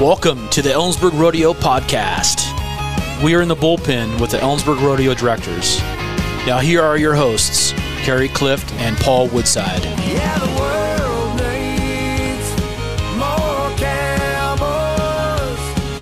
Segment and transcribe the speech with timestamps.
[0.00, 2.44] Welcome to the Ellensburg Rodeo Podcast.
[3.24, 5.80] We are in the bullpen with the Ellensburg Rodeo directors.
[6.46, 7.72] Now, here are your hosts,
[8.02, 9.82] Kerry Clift and Paul Woodside.
[9.84, 12.50] Yeah, the world needs
[13.16, 15.56] more cowboys.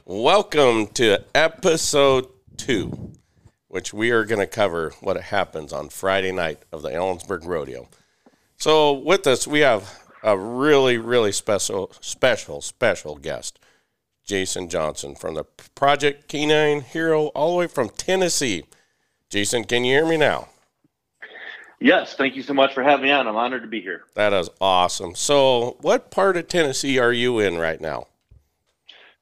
[0.04, 2.26] Welcome to episode
[2.56, 3.12] two,
[3.68, 7.86] which we are going to cover what happens on Friday night of the Ellensburg Rodeo.
[8.56, 13.61] So, with us, we have a really, really special, special, special guest,
[14.25, 15.44] Jason Johnson from the
[15.75, 18.64] Project Canine Hero, all the way from Tennessee.
[19.29, 20.49] Jason, can you hear me now?
[21.80, 23.26] Yes, thank you so much for having me on.
[23.26, 24.04] I'm honored to be here.
[24.14, 25.14] That is awesome.
[25.14, 28.07] So, what part of Tennessee are you in right now?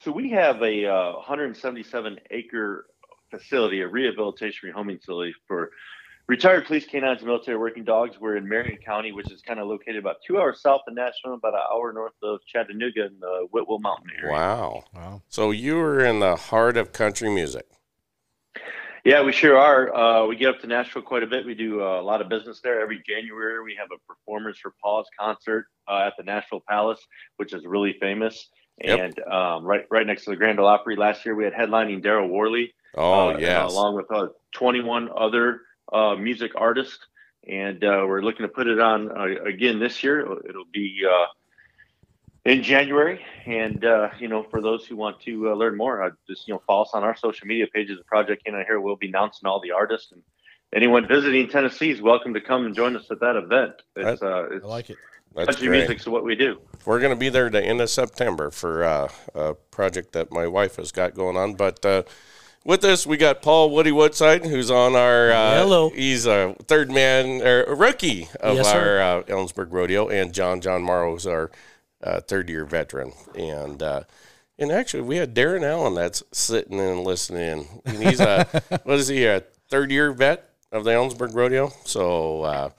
[0.05, 2.87] So we have a uh, 177 acre
[3.31, 5.71] facility, a rehabilitation rehoming facility for
[6.33, 8.19] retired police canines and military working dogs.
[8.19, 11.35] We're in Marion County, which is kind of located about two hours south of Nashville,
[11.35, 14.33] about an hour north of Chattanooga in the Whitwell Mountain area.
[14.33, 14.85] Wow.
[14.95, 15.23] Wow.
[15.29, 17.67] So, you are in the heart of country music.
[19.05, 19.95] Yeah, we sure are.
[19.95, 21.45] Uh, we get up to Nashville quite a bit.
[21.45, 22.81] We do uh, a lot of business there.
[22.81, 27.53] Every January, we have a Performers for Paws concert uh, at the Nashville Palace, which
[27.53, 28.49] is really famous.
[28.83, 28.99] Yep.
[28.99, 30.97] And um, right, right next to the Grand Ole Opry.
[30.97, 32.73] Last year, we had headlining Daryl Worley.
[32.95, 33.71] Oh, uh, yes.
[33.71, 35.61] along with uh, 21 other
[35.93, 36.99] uh, music artist,
[37.49, 40.21] and uh, we're looking to put it on uh, again this year.
[40.21, 41.27] It'll, it'll be uh,
[42.45, 46.11] in January, and uh, you know, for those who want to uh, learn more, uh,
[46.29, 47.99] just you know, follow us on our social media pages.
[47.99, 50.23] The Project Canine here will be announcing all the artists, and
[50.75, 53.75] anyone visiting Tennessee is welcome to come and join us at that event.
[53.97, 54.97] It's, uh, it's I like it.
[55.35, 55.79] That's country great.
[55.79, 56.61] music's what we do.
[56.85, 60.47] We're going to be there the end of September for uh, a project that my
[60.47, 61.55] wife has got going on.
[61.55, 62.03] But uh,
[62.65, 65.33] with us, we got Paul Woody Woodside, who's on our.
[65.33, 65.91] Uh, Hello.
[65.91, 70.61] He's a third man or a rookie of Yes, our uh, Ellensburg Rodeo, and John
[70.61, 71.51] John Morrow is our
[72.03, 73.13] uh, third year veteran.
[73.35, 74.03] And uh,
[74.59, 77.83] and actually, we had Darren Allen that's sitting and listening.
[77.85, 78.45] And he's a
[78.85, 81.73] what is he a third year vet of the Ellensburg Rodeo?
[81.85, 82.43] So.
[82.43, 82.71] Uh,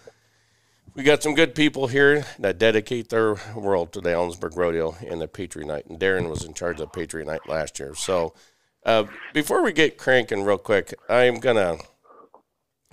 [0.96, 5.19] we got some good people here that dedicate their world to the Ellensburg Rodeo and
[5.19, 5.88] the Patriot Night.
[5.88, 7.96] And Darren was in charge of Patriot Night last year.
[7.96, 8.35] So
[8.86, 11.84] uh, before we get cranking real quick, I'm going to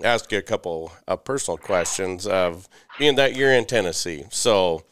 [0.04, 2.68] ask you a couple of personal questions of
[2.98, 4.24] being that you're in Tennessee.
[4.30, 4.84] So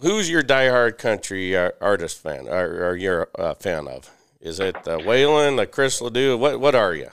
[0.00, 4.10] who's your diehard country uh, artist fan or, or you're a fan of?
[4.40, 6.36] Is it uh, Waylon, the Chris Ledoux?
[6.36, 7.08] What, what are you?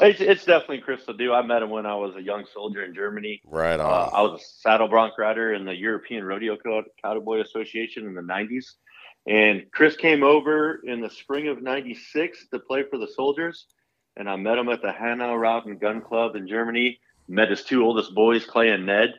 [0.00, 1.32] It's, it's definitely Chris Ledoux.
[1.32, 3.42] I met him when I was a young soldier in Germany.
[3.44, 3.92] Right on.
[3.92, 6.56] Uh, I was a saddle bronc rider in the European Rodeo
[7.02, 8.74] Cowboy Association in the 90s.
[9.28, 13.66] And Chris came over in the spring of 96 to play for the soldiers.
[14.16, 16.98] And I met him at the Hanau Rauten Gun Club in Germany.
[17.28, 19.14] Met his two oldest boys, Clay and Ned.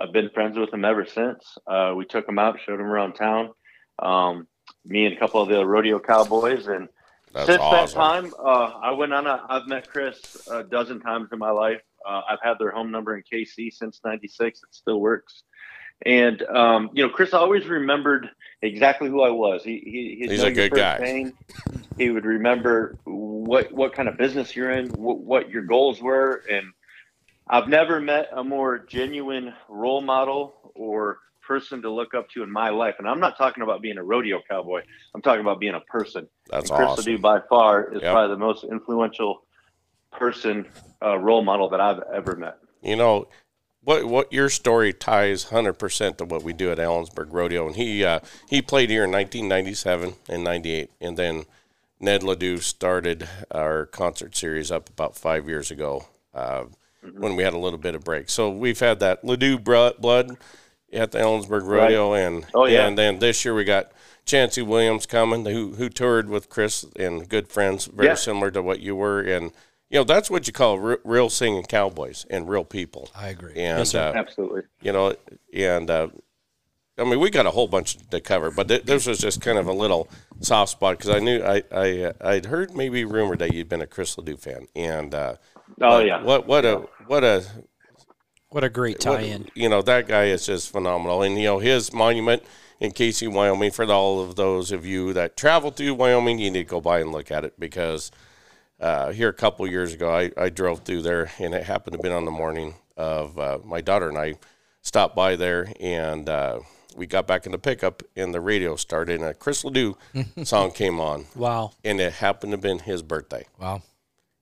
[0.00, 1.58] I've been friends with him ever since.
[1.66, 3.50] Uh, we took him out, showed him around town.
[3.98, 4.46] Um,
[4.86, 6.66] me and a couple of the rodeo cowboys.
[6.66, 6.88] And
[7.32, 7.98] That's since awesome.
[7.98, 9.44] that time, uh, I went on a.
[9.46, 11.82] I've met Chris a dozen times in my life.
[12.08, 14.62] Uh, I've had their home number in Kaycee since '96.
[14.62, 15.42] It still works.
[16.06, 18.28] And um, you know, Chris always remembered
[18.62, 19.62] exactly who I was.
[19.64, 20.98] He, he He's a good guy.
[21.00, 21.34] name.
[21.98, 26.42] He would remember what what kind of business you're in, what, what your goals were,
[26.50, 26.66] and
[27.48, 32.50] I've never met a more genuine role model or person to look up to in
[32.50, 32.94] my life.
[32.98, 34.82] And I'm not talking about being a rodeo cowboy.
[35.14, 36.28] I'm talking about being a person.
[36.48, 37.04] That's And Chris awesome.
[37.06, 38.12] Ledoux by far is Yep.
[38.12, 39.42] probably the most influential
[40.12, 40.66] person,
[41.04, 42.56] uh, role model that I've ever met.
[42.82, 43.26] you know
[43.82, 47.66] what what your story ties 100% to what we do at Ellensburg Rodeo.
[47.66, 51.44] And he uh, he played here in 1997 and 98 and then
[51.98, 56.64] Ned Ledoux started our concert series up about 5 years ago uh,
[57.18, 58.30] when we had a little bit of break.
[58.30, 60.36] So we've had that Ledoux blood
[60.92, 62.14] at the Ellensburg Rodeo.
[62.14, 62.86] And Oh, yeah.
[62.86, 63.92] and then this year we got
[64.24, 68.14] Chancey Williams coming who who toured with Chris and good friends very Yeah.
[68.14, 69.20] similar to what you were.
[69.20, 69.52] And
[69.90, 73.50] you know that's what you call re- real singing cowboys and real people I agree.
[73.56, 74.12] and Yes, sir.
[74.14, 74.62] uh, Absolutely.
[74.80, 75.14] you know,
[75.52, 76.08] and uh,
[76.98, 79.58] I mean, we got a whole bunch to cover, but th- this was just kind
[79.58, 80.08] of a little
[80.40, 83.80] soft spot because I knew I I uh, I'd heard maybe rumored that you'd been
[83.82, 85.36] a Chris Ledoux fan, and uh,
[85.80, 86.22] Oh yeah.
[86.22, 87.42] what what a what a
[88.50, 89.48] What a great tie-in.
[89.54, 92.42] you know that guy is just phenomenal, and you know his monument
[92.80, 93.70] in Kaycee, Wyoming.
[93.70, 97.00] For all of those of you that travel to Wyoming, you need to go by
[97.00, 98.10] and look at it because
[98.80, 102.02] uh, here a couple years ago, I, I drove through there, and it happened to
[102.02, 104.34] be on the morning of uh, my daughter and I
[104.82, 106.60] stopped by there, and uh,
[106.96, 109.96] we got back in the pickup, and the radio started, and a Chris Ledoux
[110.44, 111.72] song came on, Wow.
[111.84, 113.46] and it happened to have been his birthday.
[113.58, 113.82] Wow.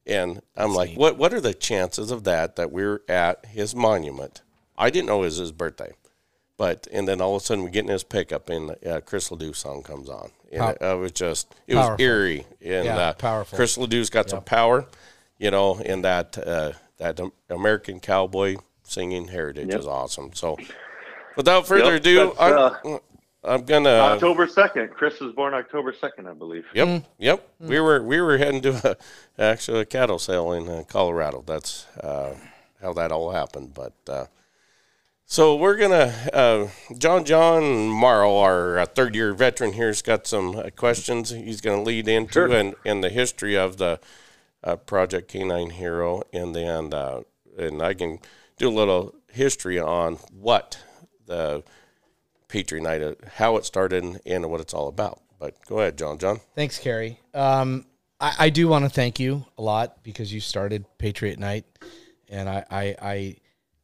[0.07, 4.41] And I'm like, what what are the chances of that that we're at his monument?
[4.79, 5.93] I didn't know it was his birthday.
[6.59, 9.31] But and then all of a sudden we get in his pickup and uh, Chris
[9.31, 11.93] Ledoux song comes on, and Pow- it, uh, was just it Powerful.
[11.93, 13.57] was eerie and Yeah, uh, powerful.
[13.57, 14.85] Chris Ledoux's got some power,
[15.39, 19.79] you know, and that uh, that American cowboy singing heritage Yep.
[19.81, 20.33] is awesome.
[20.35, 20.57] So,
[21.37, 22.99] without further Yep, ado, I'm, uh,
[23.45, 24.91] I'm gonna October second.
[24.91, 26.67] Chris was born October second, I believe.
[26.75, 27.05] Yep, Mm.
[27.19, 27.49] yep.
[27.61, 28.97] We were we were heading to
[29.39, 31.45] a, actually a cattle sale in uh, Colorado.
[31.47, 32.35] That's uh,
[32.83, 33.75] how that all happened.
[33.75, 34.25] But uh,
[35.31, 40.27] so we're gonna uh, John John Morrow, our uh, third year veteran here, has got
[40.27, 41.31] some uh, questions.
[41.31, 42.51] He's gonna lead into Sure.
[42.51, 44.01] and and the history of the
[44.65, 47.21] uh, Project Canine Hero, and then uh,
[47.59, 48.21] and I can
[48.57, 50.79] do a little history on what
[51.27, 51.63] the
[52.49, 55.21] Patriot Night, uh, how it started, and, and what it's all about.
[55.39, 56.41] But go ahead, John John.
[56.55, 57.21] Thanks, Kerry.
[57.35, 57.85] Um,
[58.19, 61.67] I, I do want to thank you a lot because you started Patriot Night,
[62.29, 63.37] and I, I, I,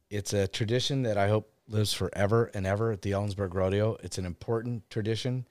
[0.09, 3.97] it's a tradition that I hope lives forever and ever at the Ellensburg Rodeo.
[4.03, 5.45] It's an important tradition.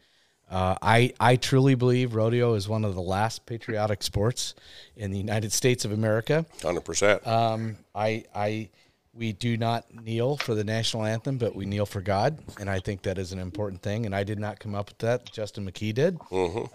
[0.51, 4.55] Uh, I, I truly believe rodeo is one of the last patriotic sports
[4.95, 6.45] in the United States of America.
[6.63, 7.27] Hundred percent.
[7.27, 8.69] Um, I, I,
[9.15, 12.81] we do not kneel for the national anthem, but we kneel for God, and I
[12.81, 14.07] think that is an important thing.
[14.07, 16.19] And I did not come up with that; Justin McKee did.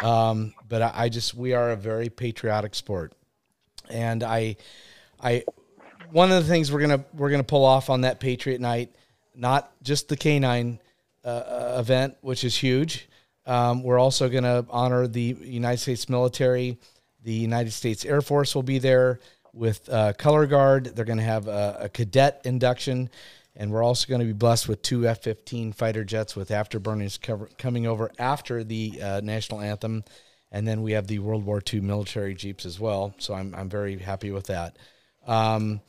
[0.04, 3.14] Um, but I, I just we are a very patriotic sport,
[3.90, 4.56] and I,
[5.22, 5.44] I,
[6.12, 8.94] one of the things we're gonna we're gonna pull off on that Patriot Night,
[9.36, 10.80] not just the canine
[11.24, 13.08] uh, uh, event, which is huge.
[13.46, 16.78] Um, we're also to honor the United States military.
[17.24, 19.20] The United States Air Force will be there
[19.54, 20.86] with uh, color guard.
[20.96, 23.10] They're to have a, a cadet induction,
[23.56, 27.50] and we're also going to be blessed with two F-15 fighter jets with afterburners cover,
[27.58, 30.04] coming over after the uh, national anthem,
[30.52, 33.14] and then we have the World War II military jeeps as well.
[33.18, 34.78] So I'm I'm very happy with that.
[35.28, 35.82] Um,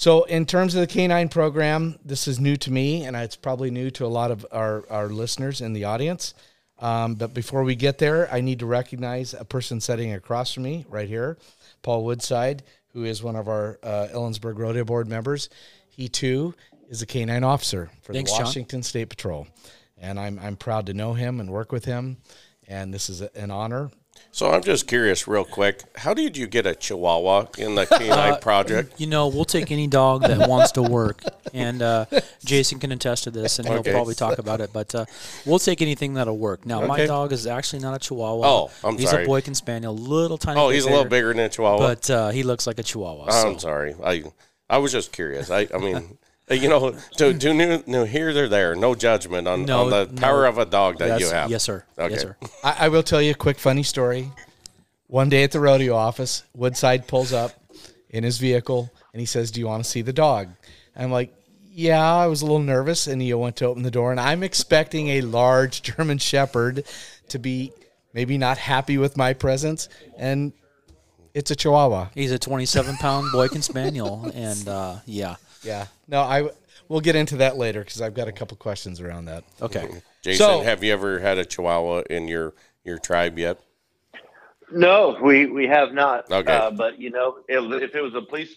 [0.00, 3.70] so, in terms of the canine program, this is new to me, and it's probably
[3.70, 6.32] new to a lot of our, our listeners in the audience.
[6.78, 10.62] Um, but before we get there, I need to recognize a person sitting across from
[10.62, 11.36] me right here,
[11.82, 12.62] Paul Woodside,
[12.94, 15.50] who is one of our uh, Ellensburg Rodeo Board members.
[15.90, 16.54] He too
[16.88, 18.46] is a canine officer for Thanks, the John.
[18.46, 19.48] Washington State Patrol,
[19.98, 22.16] and I'm I'm proud to know him and work with him,
[22.66, 23.90] and this is an honor.
[24.32, 28.38] So I'm just curious, real quick, how did you get a Chihuahua in the canine
[28.40, 29.00] project?
[29.00, 31.20] You know, we'll take any dog that wants to work,
[31.52, 32.06] and uh,
[32.44, 33.90] Jason can attest to this, and he'll Okay.
[33.92, 34.70] probably talk about it.
[34.72, 35.04] But uh,
[35.44, 36.64] we'll take anything that'll work.
[36.64, 37.06] Now, my Okay.
[37.08, 38.46] dog is actually not a Chihuahua.
[38.46, 39.24] Oh, I'm he's sorry.
[39.24, 40.60] a Boykin Spaniel, little tiny.
[40.60, 41.78] Oh, he's a little bigger than a Chihuahua.
[41.78, 43.30] but uh, he looks like a Chihuahua.
[43.30, 43.94] so- I'm sorry.
[44.02, 44.22] I
[44.70, 45.50] I was just curious.
[45.50, 46.18] I I mean,
[46.62, 50.06] you know, to to new, new here or there, no judgment on, No, on the
[50.20, 50.48] power no.
[50.48, 51.50] of a dog that Yes, you have.
[51.50, 51.84] yes, sir.
[51.98, 52.12] Okay.
[52.14, 52.36] Yes, sir.
[52.64, 54.30] I, I will tell you a quick funny story.
[55.06, 57.52] One day at the rodeo office, Woodside pulls up
[58.10, 60.48] in his vehicle and he says, Do you want to see the dog?
[60.94, 61.32] And I'm like,
[61.72, 63.06] Yeah, I was a little nervous.
[63.06, 66.84] And he went to open the door, and I'm expecting a large German Shepherd
[67.28, 67.72] to be
[68.12, 69.88] maybe not happy with my presence.
[70.18, 70.52] And
[71.32, 72.08] it's a Chihuahua.
[72.14, 75.36] He's a 27 pound Boykin Spaniel, and uh, yeah.
[75.62, 75.86] Yeah.
[76.08, 76.48] No, I
[76.88, 79.44] we'll get into that later because I've got a couple questions around that.
[79.60, 79.88] Okay.
[80.22, 82.54] Jason, So- have you ever had a Chihuahua in your
[82.84, 83.60] your tribe yet?
[84.72, 86.30] No, we we have not.
[86.30, 86.52] Okay.
[86.52, 88.54] Uh, but you know, if, if it was a police,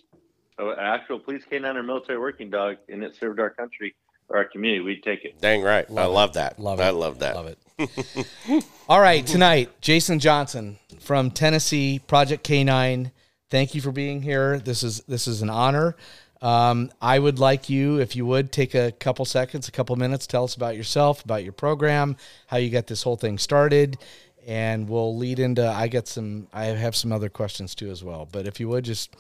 [0.59, 3.95] uh, an actual police canine or military working dog, and it served our country
[4.29, 5.41] or our community, we'd take it.
[5.41, 5.85] Dang right.
[5.89, 6.13] I Love it.
[6.13, 6.59] love that.
[6.59, 6.91] Love I it.
[6.93, 7.35] love that.
[7.35, 8.65] Love it.
[8.87, 13.11] All right, tonight, Jason Johnson from Tennessee, Project K9.
[13.49, 14.59] Thank you for being here.
[14.59, 15.95] This is this is an honor.
[16.43, 20.27] Um, I would like you, if you would, take a couple seconds, a couple minutes,
[20.27, 23.97] tell us about yourself, about your program, how you got this whole thing started,
[24.45, 25.65] and we'll lead into.
[25.65, 26.47] I get some.
[26.51, 28.27] I have some other questions too as well.
[28.29, 29.15] But if you would, just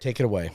[0.00, 0.50] take it away.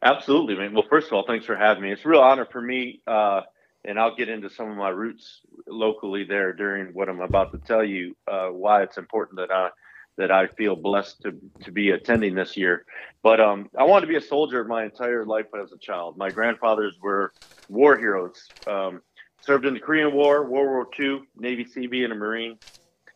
[0.00, 0.72] Absolutely, man.
[0.72, 1.90] Well, first of all, thanks for having me.
[1.90, 3.40] It's a real honor for me, uh,
[3.84, 7.58] and I'll get into some of my roots locally there during what I'm about to
[7.58, 8.14] tell you.
[8.30, 9.70] Uh, why it's important that I
[10.16, 12.84] that I feel blessed to to be attending this year.
[13.22, 16.16] But um, I wanted to be a soldier my entire life as a child.
[16.16, 17.32] My grandfathers were
[17.68, 18.52] war heroes.
[18.66, 19.02] Um,
[19.40, 22.58] served in the Korean War, World War II, Navy CB, and a Marine,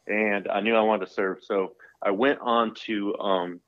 [0.07, 1.39] and I knew I wanted to serve.
[1.43, 3.61] So I went on to um,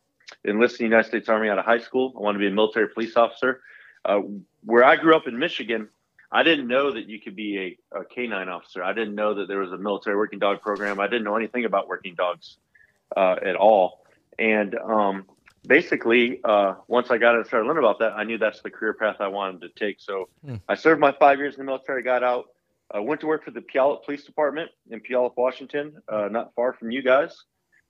[0.46, 2.12] enlist in the United States Army out of high school.
[2.16, 3.60] I wanted to be a military police officer.
[4.04, 4.20] Uh,
[4.64, 5.88] where I grew up in Michigan,
[6.30, 8.82] I didn't know that you could be a, a canine officer.
[8.82, 10.98] I didn't know that there was a military working dog program.
[10.98, 12.56] I didn't know anything about working dogs
[13.16, 14.04] uh, at all.
[14.38, 15.26] And um,
[15.66, 18.94] basically, uh, once I got and started learning about that, I knew that's the career
[18.94, 20.00] path I wanted to take.
[20.00, 20.56] So Hmm.
[20.68, 22.46] I served my five years in the military, got out,
[22.94, 26.72] uh, went to work for the Puyallup Police Department in Puyallup, Washington, uh, not far
[26.72, 27.36] from you guys.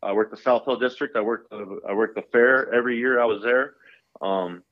[0.03, 1.17] I worked the South Hill District.
[1.17, 3.75] I worked the, I worked the fair every year I was there.
[4.21, 4.63] Um,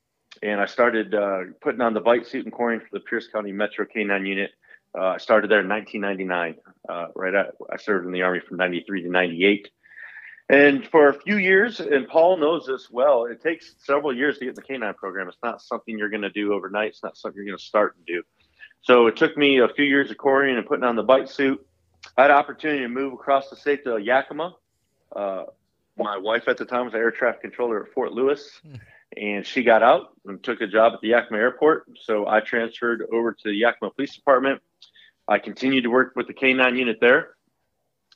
[0.43, 3.53] and I started uh, putting on the bite suit and coring for the Pierce County
[3.53, 4.51] Metro K9 unit.
[4.97, 6.57] Uh, I started there in 1999.
[6.89, 9.69] Uh, right, at, I served in the Army from 93 to 98.
[10.51, 14.47] And for a few years, and Paul knows this well, it takes several years to
[14.47, 15.29] get in the K9 program.
[15.29, 16.89] It's not something you're going to do overnight.
[16.89, 18.25] It's not something you're going to start and do.
[18.83, 21.65] So it took me a few years of coring and putting on the bite suit.
[22.17, 24.57] I had an opportunity to move across the state to Yakima.
[25.15, 25.45] Uh,
[25.97, 28.61] my wife at the time was the air traffic controller at Fort Lewis,
[29.17, 31.87] and she got out and took a job at the Yakima airport.
[32.03, 34.61] So I transferred over to the Yakima Police Department.
[35.29, 37.37] I continued to work with the K9 unit there.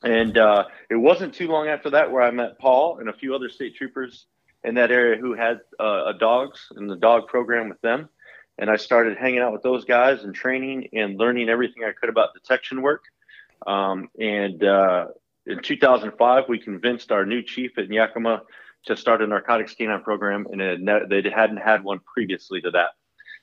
[0.05, 3.35] And uh, it wasn't too long after that where I met Paul and a few
[3.35, 4.27] other state troopers
[4.63, 8.11] in that area who had uh, dogs and the dog program with them.
[8.59, 12.11] And I started hanging out with those guys and training and learning everything I could
[12.11, 13.03] about detection work.
[13.67, 15.07] Um, and uh,
[15.47, 18.43] in 2005, we convinced our new chief at Yakima
[18.87, 22.91] to start a narcotics canine program, and ne- they hadn't had one previously to that.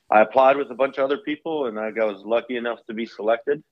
[0.08, 3.06] I applied with a bunch of other people, and I was lucky enough to be
[3.06, 3.64] selected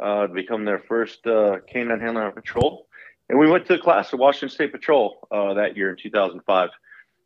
[0.00, 2.86] uh, to become their first uh, canine handler on patrol.
[3.28, 6.70] And we went to the class at Washington State Patrol uh, that year in 2005.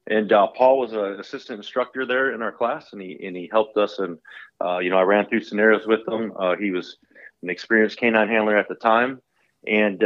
[0.07, 3.49] And uh, Paul was an assistant instructor there in our class, and he and he
[3.51, 3.99] helped us.
[3.99, 4.19] And
[4.63, 6.33] uh, you know, I ran through scenarios with him.
[6.39, 6.99] Uh, he was
[7.43, 9.23] an experienced canine handler at the time,
[9.67, 10.01] and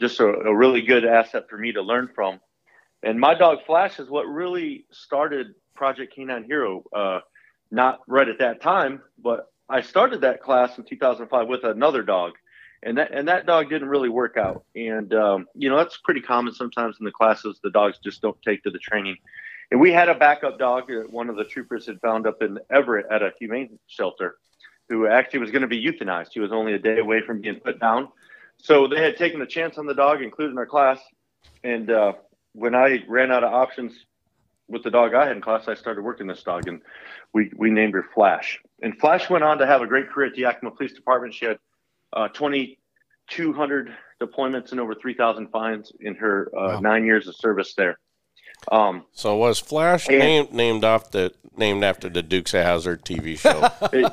[0.00, 2.40] just a, a really good asset for me to learn from.
[3.02, 6.84] And my dog Flash is what really started Project Canine Hero.
[7.70, 12.32] not right at that time, but I started that class in 2005 with another dog,
[12.82, 14.64] and that and that dog didn't really work out.
[14.74, 17.58] And um, you know that's pretty common sometimes in the classes.
[17.62, 19.16] The dogs just don't take to the training.
[19.70, 22.58] And we had a backup dog that one of the troopers had found up in
[22.70, 24.36] Everett at a humane shelter,
[24.90, 26.28] who actually was going to be euthanized.
[26.34, 28.08] He was only a day away from being put down.
[28.58, 30.98] So they had taken a chance on the dog, including our class.
[31.64, 32.12] And uh,
[32.52, 34.04] when I ran out of options
[34.68, 36.82] with the dog I had in class, I started working this dog, and
[37.32, 38.60] we we named her Flash.
[38.82, 41.34] And Flash went on to have a great career at the Yakima Police Department.
[41.34, 41.58] She had
[42.12, 46.80] uh, 2,200 deployments and over 3,000 fines in her uh, wow.
[46.80, 47.98] nine years of service there.
[48.70, 53.36] Um, so was Flash and, named named after named after the Dukes of Hazzard TV
[53.36, 53.68] show?
[53.92, 54.12] It,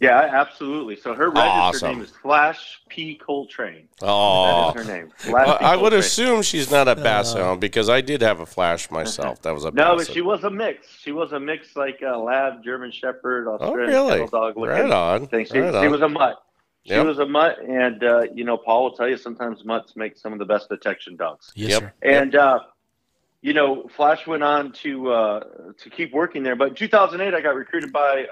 [0.00, 0.96] yeah, absolutely.
[0.96, 1.92] So her registered awesome.
[1.92, 3.16] name is Flash P.
[3.16, 3.88] Coltrane.
[4.00, 5.12] Oh, that is her name.
[5.28, 8.90] Well, I would assume she's not a basset uh, because I did have a Flash
[8.92, 9.42] myself.
[9.42, 10.86] That was a no, but she was a mix.
[11.00, 14.26] She was a mix like a lab, German Shepherd, Australian oh, really?
[14.28, 15.26] dog looking right on.
[15.26, 15.46] thing.
[15.46, 15.90] She, right she on.
[15.90, 16.42] was a mutt.
[16.84, 17.04] She yep.
[17.04, 20.32] was a mutt, and uh, you know, Paul will tell you sometimes mutts make some
[20.32, 21.52] of the best detection dogs.
[21.56, 21.80] Yes, yep.
[21.80, 21.92] Sir.
[22.02, 22.42] And yep.
[22.42, 22.58] Uh,
[23.42, 25.40] you know, Flash went on to uh,
[25.78, 26.56] to keep working there.
[26.56, 28.26] But in 2008, I got recruited by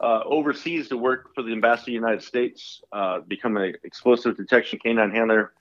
[0.00, 4.36] uh, overseas to work for the Ambassador of the United States, uh, become an explosive
[4.36, 5.52] detection canine handler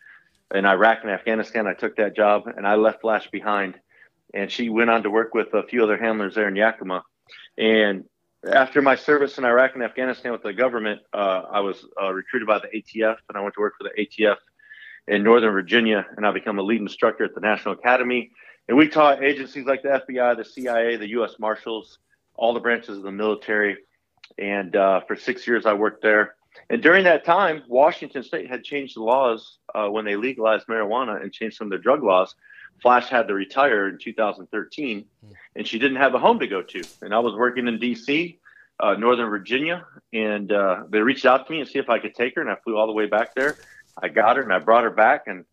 [0.53, 1.67] in Iraq and Afghanistan.
[1.67, 3.75] I took that job and I left Flash behind.
[4.33, 7.03] And she went on to work with a few other handlers there in Yakima.
[7.57, 8.03] And
[8.51, 12.47] after my service in Iraq and Afghanistan with the government, uh, I was uh, recruited
[12.47, 14.35] by the ATF and I went to work for the ATF
[15.07, 16.05] in Northern Virginia.
[16.17, 18.31] And I became a lead instructor at the National Academy.
[18.67, 21.35] And we taught agencies like the FBI, the CIA, the U.S.
[21.39, 21.99] Marshals,
[22.33, 23.77] all the branches of the military
[24.37, 26.35] and uh, for six years I worked there.
[26.69, 31.21] And during that time, Washington State had changed the laws uh, when they legalized marijuana
[31.21, 32.35] and changed some of their drug laws.
[32.81, 35.05] Flash had to retire in 2013,
[35.55, 36.81] and she didn't have a home to go to.
[37.01, 38.39] And I was working in D.C.,
[38.79, 42.15] uh, Northern Virginia, and uh, they reached out to me and see if I could
[42.15, 42.41] take her.
[42.41, 43.57] And I flew all the way back there.
[44.01, 45.45] I got her and I brought her back, and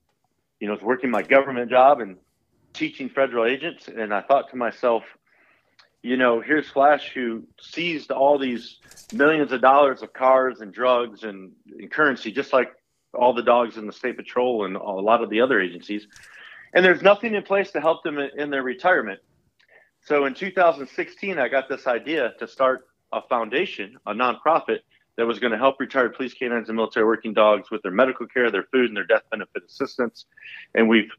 [0.58, 2.16] you know, was working my government job and
[2.72, 3.88] teaching federal agents.
[3.88, 5.04] And I thought to myself,
[6.02, 8.78] you know, here's Flash who seized all these
[9.12, 12.72] millions of dollars of cars and drugs and, and, currency, just like
[13.14, 16.08] all the dogs in the state patrol and a lot of the other agencies.
[16.74, 19.20] And there's nothing in place to help them in, in their retirement.
[20.04, 24.78] So in 2016, I got this idea to start a foundation, a nonprofit
[25.16, 28.26] that was going to help retired police canines and military working dogs with their medical
[28.26, 30.24] care, their food, and their death benefit assistance.
[30.74, 31.10] And we've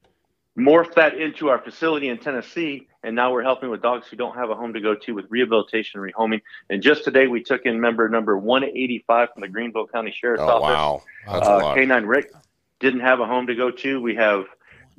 [0.58, 4.36] morphed that into our facility in Tennessee, and now we're helping with dogs who don't
[4.36, 6.42] have a home to go to with rehabilitation and rehoming.
[6.70, 10.48] And just today, we took in member number 185 from the Greenville County Sheriff's oh,
[10.50, 10.76] Office.
[10.76, 11.76] Wow, That's uh, a lot.
[11.76, 12.32] Canine Rick
[12.80, 14.02] didn't have a home to go to.
[14.02, 14.46] We have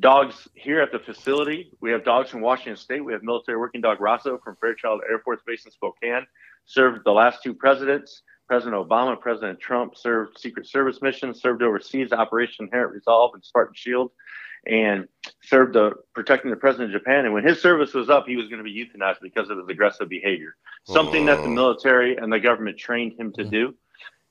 [0.00, 1.70] dogs here at the facility.
[1.80, 3.04] We have dogs from Washington State.
[3.04, 6.26] We have military working dog Rosso from Fairchild Air Force Base in Spokane.
[6.66, 8.22] Served the last two presidents.
[8.48, 13.74] President Obama, President Trump served Secret Service missions, served overseas Operation Inherent Resolve and Spartan
[13.74, 14.10] Shield
[14.66, 15.08] and
[15.42, 17.24] served the protecting the president of Japan.
[17.24, 19.68] And when his service was up, he was going to be euthanized because of his
[19.68, 23.74] aggressive behavior, something that the military and the government trained him to do.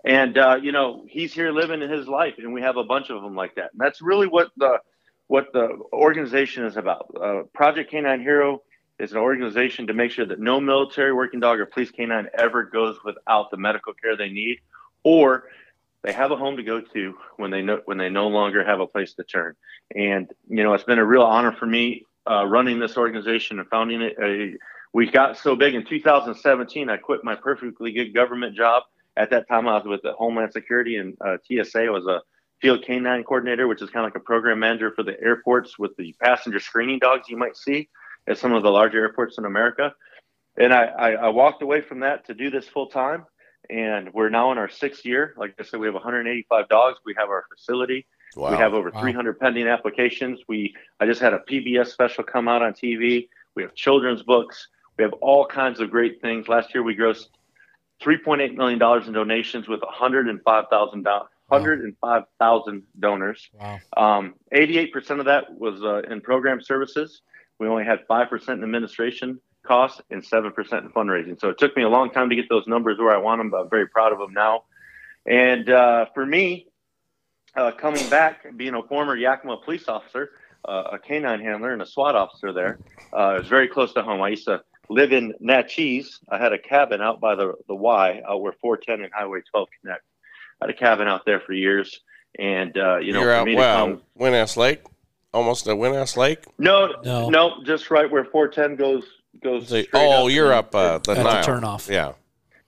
[0.05, 3.09] And uh, you know, he's here living in his life, and we have a bunch
[3.09, 3.71] of them like that.
[3.71, 4.79] And that's really what the
[5.27, 7.09] what the organization is about.
[7.19, 8.61] Uh, Project Canine Hero
[8.99, 12.63] is an organization to make sure that no military working dog or police canine ever
[12.63, 14.59] goes without the medical care they need,
[15.03, 15.45] or
[16.03, 18.79] they have a home to go to when they know when they no longer have
[18.79, 19.55] a place to turn.
[19.95, 23.67] And you know, it's been a real honor for me uh, running this organization and
[23.69, 24.15] founding it.
[24.21, 24.57] Uh,
[24.93, 26.89] we got so big in 2017.
[26.89, 28.83] I quit my perfectly good government job.
[29.15, 31.85] At that time, I was with the Homeland Security and uh, TSA.
[31.91, 32.21] Was a
[32.61, 35.95] field canine coordinator, which is kind of like a program manager for the airports with
[35.97, 37.89] the passenger screening dogs you might see
[38.27, 39.93] at some of the larger airports in America.
[40.57, 43.25] And I, I, I walked away from that to do this full time.
[43.69, 45.33] And we're now in our sixth year.
[45.37, 46.99] Like I said, we have 185 dogs.
[47.05, 48.05] We have our facility.
[48.35, 48.51] Wow.
[48.51, 49.01] We have over Wow.
[49.01, 50.39] 300 pending applications.
[50.47, 53.29] We I just had a PBS special come out on TV.
[53.55, 54.67] We have children's books.
[54.97, 56.47] We have all kinds of great things.
[56.47, 57.27] Last year we grossed
[58.01, 61.09] 3.8 million dollars in donations with 105,000 do-
[61.47, 63.49] 105,000 donors.
[63.53, 63.79] Wow.
[63.97, 67.21] Um, 88% of that was uh, in program services.
[67.59, 71.39] We only had 5% in administration costs and 7% in fundraising.
[71.39, 73.49] So it took me a long time to get those numbers where I want them,
[73.49, 74.63] but I'm very proud of them now.
[75.25, 76.67] And uh, for me,
[77.55, 80.31] uh, coming back, being a former Yakima police officer,
[80.67, 82.79] uh, a canine handler, and a SWAT officer there,
[83.17, 84.21] uh, it was very close to home.
[84.21, 86.19] I used to live in Naches.
[86.29, 89.67] I had a cabin out by the, the Y, out where 410 and Highway 12
[89.81, 90.03] connect.
[90.61, 92.01] I had a cabin out there for years.
[92.39, 94.81] And, uh, you know, You're out me to wow, come, Wenas Lake,
[95.33, 96.39] almost at Wenas Lake.
[96.57, 97.29] no, No.
[97.29, 99.03] no, just right where 410 goes
[99.43, 99.67] goes.
[99.67, 101.43] Say, straight oh, up you're up uh, the At the Nile.
[101.43, 101.89] turnoff.
[101.89, 102.13] Yeah,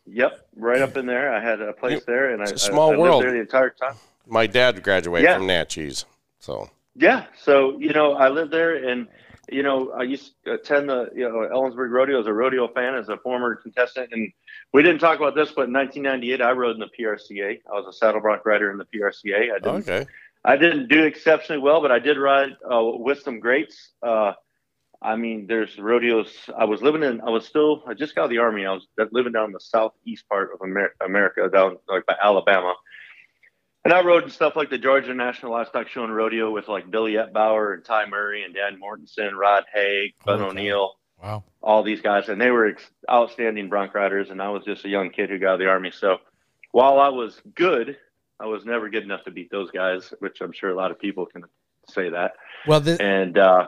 [0.08, 1.34] Yep, right up in there.
[1.34, 3.24] I had a place there, and I, It's a I- small I lived world.
[3.24, 3.96] there the entire time.
[4.28, 5.38] my dad graduated Yeah.
[5.38, 6.06] from Naches,
[6.40, 9.08] so Yeah, so you know, I lived there, and
[9.52, 12.96] you know, I used to attend the you know Ellensburg Rodeo as a rodeo fan,
[12.96, 14.32] as a former contestant, and
[14.74, 17.62] we didn't talk about this, but in 1998, I rode in the PRCA.
[17.70, 19.52] I was a saddle bronc rider in the PRCA.
[19.54, 20.06] I didn't okay.
[20.44, 23.92] I didn't do exceptionally well, but I did ride uh, with some greats.
[24.04, 24.34] Uh,
[25.06, 26.34] I mean, there's rodeos.
[26.58, 27.22] I was living in.
[27.22, 27.84] I was still.
[27.88, 28.66] I just got out of the army.
[28.66, 32.74] I was living down the southeast part of Amer- America, down like by Alabama.
[33.84, 36.90] And I rode in stuff like the Georgia National Livestock Show and Rodeo with like
[36.90, 40.44] Billy Etbauer and Ty Murray and Dan Mortensen, Rod Hay, Ben Okay.
[40.44, 41.44] O'Neill, Wow.
[41.62, 44.32] all these guys, and they were ex- outstanding bronc riders.
[44.32, 45.92] And I was just a young kid who got out of the army.
[45.92, 46.18] So
[46.72, 47.96] while I was good,
[48.40, 51.00] I was never good enough to beat those guys, which I'm sure a lot of
[51.00, 51.44] people can
[51.88, 52.34] say that.
[52.68, 53.68] Well, this And uh,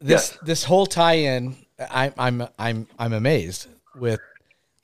[0.00, 0.38] this Yes.
[0.42, 4.20] this whole tie-in, I, I'm I'm I'm amazed with.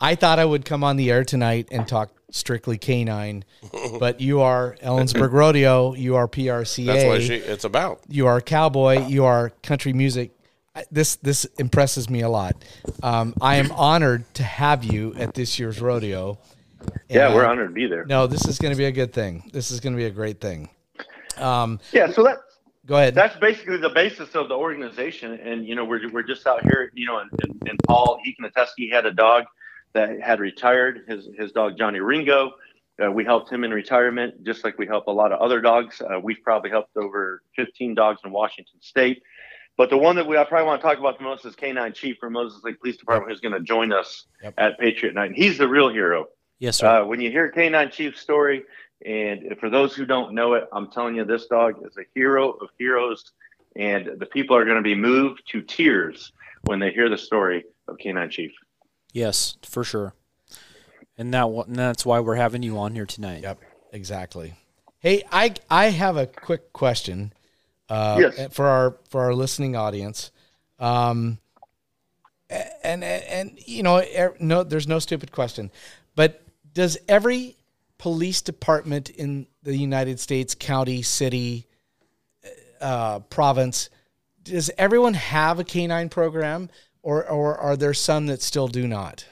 [0.01, 3.45] I thought I would come on the air tonight and talk strictly canine,
[4.01, 8.01] but you are Ellensburg Rodeo, you are PRCA, That's what she, it's about.
[8.09, 10.33] you are cowboy, you are country music.
[10.91, 12.57] This this impresses me a lot.
[13.03, 16.39] Um, I am honored to have you at this year's rodeo.
[17.09, 18.05] yeah, And, we're honored to be there.
[18.07, 19.51] No, this is going to be a good thing.
[19.53, 20.71] This is going to be a great thing.
[21.37, 22.39] Um, Yeah, so that
[22.87, 23.15] go ahead.
[23.15, 25.35] that's basically the basis of the organization.
[25.35, 26.91] And you know, we're we're just out here.
[26.95, 28.75] You know, and, and, and Paul he can attest.
[28.77, 29.45] He had a dog
[29.95, 31.05] that had retired.
[31.09, 32.53] His his dog Johnny Ringo.
[33.03, 36.01] Uh, we helped him in retirement, just like we help a lot of other dogs.
[36.03, 39.23] Uh, we've probably helped over 15 dogs in Washington State.
[39.79, 41.95] But the one that we I probably want to talk about the most is Canine
[41.95, 44.55] Chief from Moses Lake Police Department, who's going to join us Yep.
[44.59, 45.29] at Patriot Night.
[45.31, 46.27] And he's the real hero.
[46.59, 46.87] Yes, sir.
[46.87, 48.63] Uh, when you hear Canine Chief's story,
[49.05, 52.51] and for those who don't know it, I'm telling you, this dog is a hero
[52.51, 53.33] of heroes,
[53.77, 57.65] and the people are going to be moved to tears when they hear the story
[57.89, 58.53] of Canine Chief.
[59.13, 60.15] yes, for sure.
[61.19, 63.43] And that and that's why we're having you on here tonight.
[63.43, 63.61] Yep,
[63.93, 64.55] exactly.
[64.99, 67.33] Hey, I I have a quick question.
[67.89, 68.55] Uh, Yes.
[68.55, 70.31] For our for our listening audience,
[70.79, 71.39] um,
[72.49, 75.71] and and, and you know, er, no, there's no stupid question,
[76.15, 77.57] but does every
[78.03, 81.69] police department in the United States, county, city,
[82.81, 83.91] uh, province,
[84.43, 86.69] does everyone have a canine program,
[87.05, 89.25] or or are there some that still do not?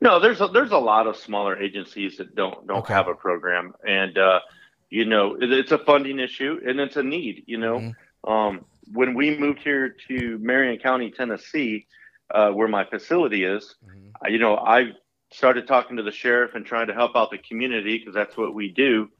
[0.00, 2.94] No, there's a, there's a lot of smaller agencies that don't don't Okay.
[2.94, 4.40] have a program, and uh,
[4.88, 7.44] you know it, it's a funding issue and it's a need.
[7.46, 7.94] You know, Mhm.
[8.26, 11.86] um, when we moved here to Marion County, Tennessee,
[12.30, 14.12] uh, where my facility is, Mhm.
[14.24, 14.92] uh, you know, I
[15.30, 18.54] started talking to the sheriff and trying to help out the community because that's what
[18.54, 19.10] we do.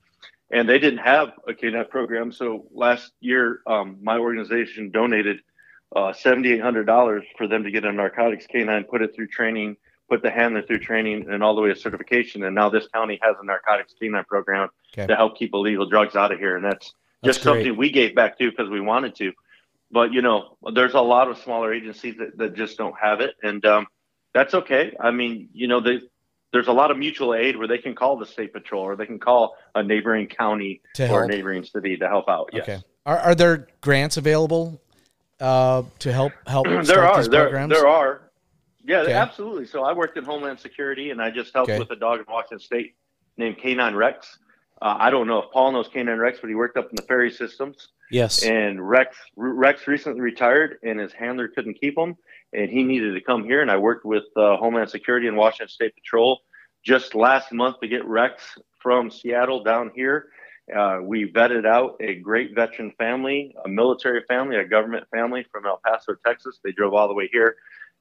[0.51, 2.33] And they didn't have a K9 program.
[2.33, 5.41] So last year, um, my organization donated
[5.95, 9.77] uh, $7,800 for them to get a narcotics K9, put it through training,
[10.09, 12.45] put the handler through training, and all the way to certification.
[12.45, 15.07] And now this county has a narcotics K9 program Okay.
[15.07, 16.57] to help keep illegal drugs out of here.
[16.57, 17.53] And that's, That's just great.
[17.65, 19.33] something we gave back to because we wanted to.
[19.91, 23.35] But you know, there's a lot of smaller agencies that, that just don't have it,
[23.43, 23.87] and um,
[24.39, 24.95] that's okay.
[25.01, 25.99] I mean, you know, they,
[26.53, 29.05] there's a lot of mutual aid where they can call the state patrol or they
[29.07, 32.51] can call a neighboring county To or a neighboring city to help out.
[32.53, 32.63] Yes.
[32.63, 32.79] Okay.
[33.05, 34.81] Are, are there grants available
[35.41, 37.73] uh, to help help there are these there, programs?
[37.73, 38.31] there are
[38.85, 39.13] yeah Okay.
[39.13, 41.79] absolutely so i worked in homeland security and i just helped Okay.
[41.81, 42.95] with a dog in washington state
[43.37, 44.39] named canine rex
[44.83, 47.03] uh, i don't know if paul knows canine rex but he worked up in the
[47.03, 48.43] ferry systems Yes.
[48.43, 52.17] and rex rex recently retired and his handler couldn't keep him
[52.53, 55.69] and he needed to come here and i worked with uh, homeland security and washington
[55.69, 56.41] state patrol
[56.85, 60.31] just last month to get rex from seattle down here
[60.77, 65.65] uh, we vetted out a great veteran family, a military family, a government family from
[65.65, 66.61] El Paso, Texas.
[66.63, 67.57] They drove all the way here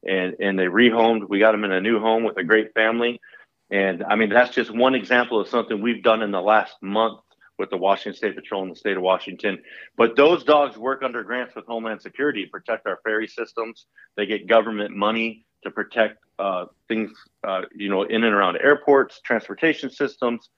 [0.06, 1.30] and, and they rehomed.
[1.30, 3.22] We got them in a new home with a great family.
[3.70, 7.20] And I mean, that's just one example of something we've done in the last month
[7.58, 9.60] with the Washington State Patrol in the state of Washington.
[9.98, 13.88] But those dogs work under grants with Homeland Security to protect our ferry systems.
[14.16, 17.12] They get government money to protect uh, things,
[17.44, 20.50] uh, you know, in and around airports, transportation systems,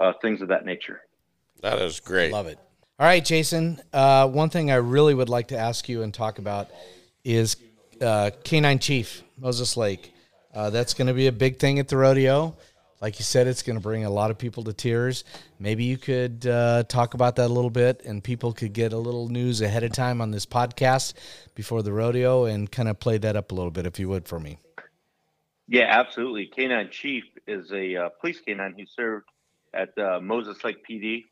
[0.00, 1.02] uh, things of that nature.
[1.62, 2.32] That is great.
[2.32, 2.58] Love it.
[2.98, 3.80] All right, Jason.
[3.92, 6.68] Uh, one thing I really would like to ask you and talk about
[7.24, 7.56] is
[8.00, 10.12] uh, Canine Chief Moses Lake.
[10.54, 12.56] Uh, that's going to be a big thing at the rodeo.
[13.00, 15.24] Like you said, it's going to bring a lot of people to tears.
[15.58, 18.98] Maybe you could uh, talk about that a little bit, and people could get a
[18.98, 21.14] little news ahead of time on this podcast
[21.54, 24.28] before the rodeo, and kind of play that up a little bit, if you would,
[24.28, 24.58] for me.
[25.66, 26.46] Yeah, absolutely.
[26.46, 29.28] Canine Chief is a uh, police canine who served
[29.72, 31.24] at uh, Moses Lake PD.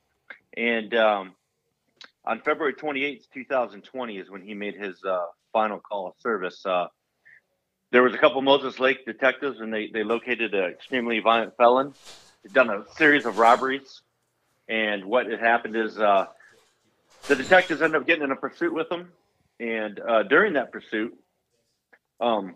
[0.56, 1.34] And um,
[2.24, 6.64] on February 28th, 2020 is when he made his uh, final call of service.
[7.88, 11.56] Uh, there was a couple Moses Lake detectives, and they, they located an extremely violent
[11.56, 11.94] felon.
[12.42, 14.02] He'd done a series of robberies.
[14.68, 16.26] And what had happened is uh,
[17.26, 19.12] the detectives ended up getting in a pursuit with him.
[19.60, 21.16] And uh, during that pursuit,
[22.20, 22.54] um,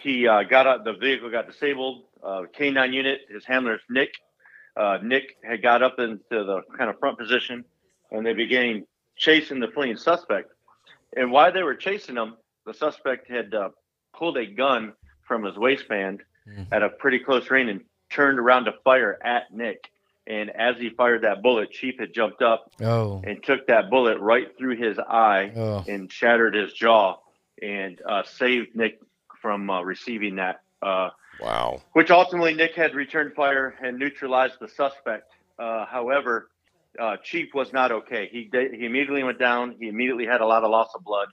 [0.00, 0.84] he uh, got out.
[0.84, 2.04] The vehicle got disabled.
[2.22, 3.20] Uh, K9 unit.
[3.30, 4.10] His handler's Nick.
[4.76, 7.64] Uh, Nick had got up into the kind of front position,
[8.10, 8.86] and they began
[9.16, 10.50] chasing the fleeing suspect.
[11.16, 12.34] And while they were chasing him,
[12.68, 13.70] the suspect had uh,
[14.14, 14.92] pulled a gun
[15.26, 16.22] from his waistband
[16.72, 19.90] at a pretty close range and turned around to fire at Nick.
[20.26, 24.18] And as he fired that bullet, Chief had jumped up Oh, and took that bullet
[24.18, 25.84] right through his eye Oh.
[25.88, 27.16] and shattered his jaw
[27.62, 28.98] and uh, saved Nick
[29.42, 31.82] from uh, receiving that, uh, Wow.
[31.92, 35.32] which ultimately Nick had returned fire and neutralized the suspect.
[35.58, 36.48] Uh, however,
[36.98, 38.28] uh, Chief was not okay.
[38.30, 39.76] He he immediately went down.
[39.78, 41.28] He immediately had a lot of loss of blood.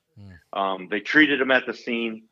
[0.53, 2.23] Um, they treated him at the scene.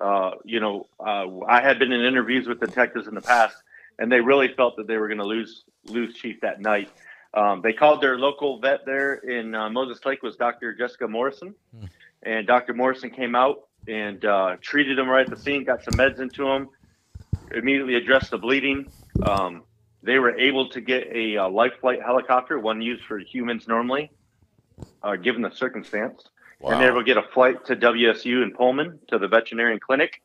[0.00, 3.56] Uh, you know, uh, I had been in interviews with detectives in the past,
[3.98, 6.90] and they really felt that they were going to lose lose Chief that night.
[7.34, 10.74] Um, they called their local vet there in uh, Moses Lake was Dr.
[10.74, 11.54] Jessica Morrison,
[12.22, 12.74] and Dr.
[12.74, 16.46] Morrison came out and uh, treated him right at the scene, got some meds into
[16.48, 16.68] him,
[17.54, 18.90] immediately addressed the bleeding.
[19.24, 19.62] Um,
[20.02, 24.10] they were able to get a, uh life flight helicopter, one used for humans normally,
[25.02, 26.28] uh, given the circumstance.
[26.62, 29.80] And they were able to get a flight to WSU in Pullman to the veterinarian
[29.80, 30.22] clinic.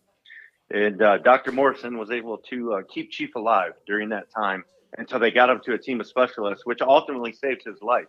[0.70, 1.52] And uh, Dr.
[1.52, 4.66] Morrison was able to uh, keep Chief alive during that time
[4.98, 8.08] until they got him to a team of specialists, which ultimately saved his life.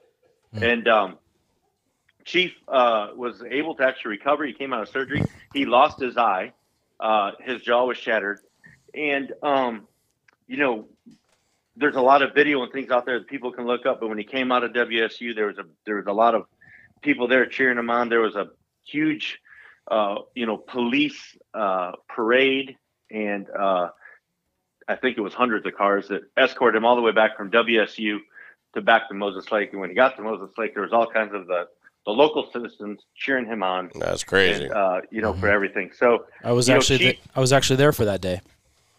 [0.63, 1.19] And um,
[2.25, 4.45] Chief uh, was able to actually recover.
[4.45, 5.23] He came out of surgery.
[5.53, 6.53] He lost his eye.
[6.99, 8.41] Uh, his jaw was shattered.
[8.95, 9.87] And, um,
[10.49, 10.87] you know,
[11.77, 14.01] there's a lot of video and things out there that people can look up.
[14.01, 16.45] But when he came out of WSU, there was a there was a lot of
[17.03, 18.09] people there cheering him on.
[18.09, 18.49] There was a
[18.85, 19.41] huge,
[19.91, 22.77] uh, you know, police uh, parade,
[23.11, 23.91] and uh,
[24.89, 27.51] I think it was hundreds of cars that escorted him all the way back from
[27.51, 28.19] WSU
[28.75, 29.73] to back to Moses Lake.
[29.73, 31.69] And when he got to Moses Lake, there was all kinds of the
[32.07, 34.65] the local citizens cheering him on, That's crazy.
[34.65, 35.91] and, uh, you know, for everything.
[35.93, 38.41] So I was you know, actually th- I was actually there for that day.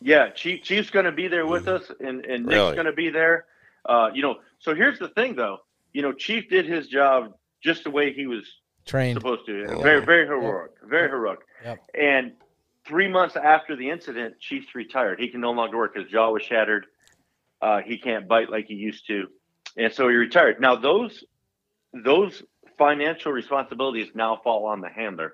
[0.01, 2.75] Yeah, Chief Chief's going to be there with us, and and Nick's Really?
[2.75, 3.45] going to be there.
[3.85, 5.57] Uh, you know, so here's the thing, though.
[5.93, 7.33] You know, Chief did his job
[7.63, 8.43] just the way he was
[8.85, 9.17] trained.
[9.17, 9.65] supposed to.
[9.81, 10.71] Very, very heroic.
[10.83, 11.39] Very heroic.
[11.63, 11.79] Yep.
[11.99, 12.33] And
[12.87, 15.19] three months after the incident, Chief's retired.
[15.19, 15.95] He can no longer work.
[15.95, 16.85] His jaw was shattered.
[17.61, 19.27] Uh, he can't bite like he used to,
[19.77, 20.59] and so he retired.
[20.61, 21.23] Now those
[21.93, 22.43] those
[22.77, 25.33] financial responsibilities now fall on the handler.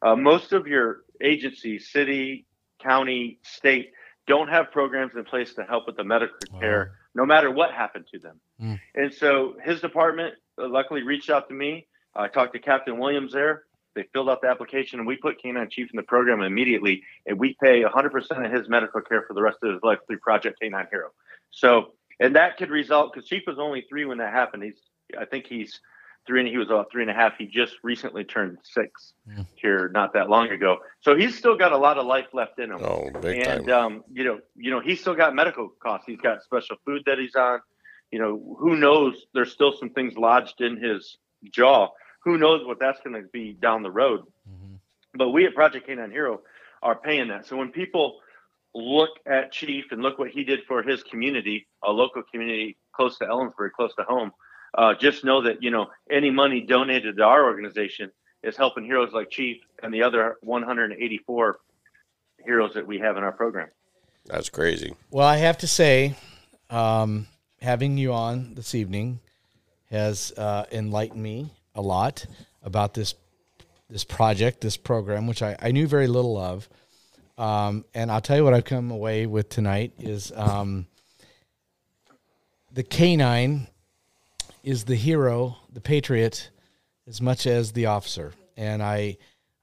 [0.00, 2.46] Uh, most of your agencies, city,
[2.80, 3.90] county, state,
[4.26, 8.06] don't have programs in place to help with the medical care, no matter what happened
[8.12, 8.40] to them.
[8.60, 8.80] Mm.
[8.94, 11.86] And so his department uh, luckily reached out to me.
[12.14, 13.64] I talked to Captain Williams there.
[13.94, 17.38] They filled out the application, and we put Canine Chief in the program immediately, and
[17.38, 20.58] we pay 100% of his medical care for the rest of his life through Project
[20.60, 21.10] Canine Hero.
[21.50, 24.64] So, and that could result because Chief was only three when that happened.
[24.64, 24.80] He's,
[25.18, 25.80] I think he's
[26.26, 27.34] three, and he was about three and a half.
[27.38, 29.44] He just recently turned six yeah.
[29.56, 30.78] here not that long ago.
[31.00, 33.84] So he's still got a lot of life left in him Oh, big and time.
[33.86, 36.06] um, you know, you know, he's still got medical costs.
[36.06, 37.60] He's got special food that he's on.
[38.10, 39.26] You know, who knows?
[39.34, 41.18] There's still some things lodged in his
[41.50, 41.88] jaw.
[42.24, 44.20] who knows what that's going to be down the road.
[44.48, 44.74] Mm-hmm.
[45.16, 46.40] But we at Project Canine Hero
[46.82, 47.46] are paying that.
[47.46, 48.20] So when people
[48.74, 53.18] look at Chief and look what he did for his community, a local community close
[53.18, 54.32] to Ellensburg, close to home,
[54.76, 58.10] uh, just know that you know any money donated to our organization
[58.42, 61.58] is helping heroes like Chief and the other 184
[62.44, 63.68] heroes that we have in our program.
[64.26, 64.94] That's crazy.
[65.10, 66.14] Well, I have to say,
[66.70, 67.26] um,
[67.60, 69.20] having you on this evening
[69.90, 72.26] has uh, enlightened me a lot
[72.62, 73.14] about this
[73.90, 76.68] this project, this program, which I, I knew very little of.
[77.36, 80.86] Um, and I'll tell you what I've come away with tonight is um,
[82.72, 83.68] the canine
[84.64, 86.50] is the hero, the patriot,
[87.06, 88.32] as much as the officer.
[88.56, 89.18] And I,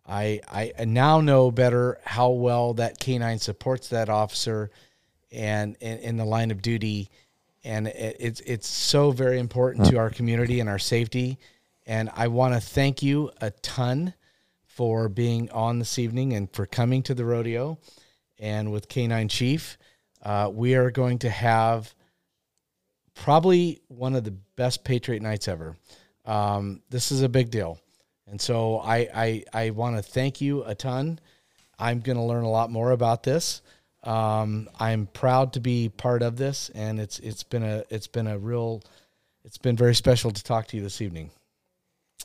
[0.07, 4.69] I, I now know better how well that canine supports that officer,
[5.31, 7.09] and in, the line of duty,
[7.63, 11.39] and it, it's it's so very important to our community and our safety.
[11.85, 14.13] And I want to thank you a ton
[14.65, 17.77] for being on this evening and for coming to the rodeo.
[18.39, 19.77] And with Canine Chief,
[20.23, 21.93] uh, we are going to have
[23.15, 25.75] probably one of the best Patriot nights ever.
[26.25, 27.79] Um, this is a big deal.
[28.27, 31.19] And so I, I, I want to thank you a ton.
[31.77, 33.61] I'm going to learn a lot more about this.
[34.03, 38.25] Um, I'm proud to be part of this, and it's it's been a it's been
[38.25, 38.81] a real
[39.45, 41.29] it's been very special to talk to you this evening.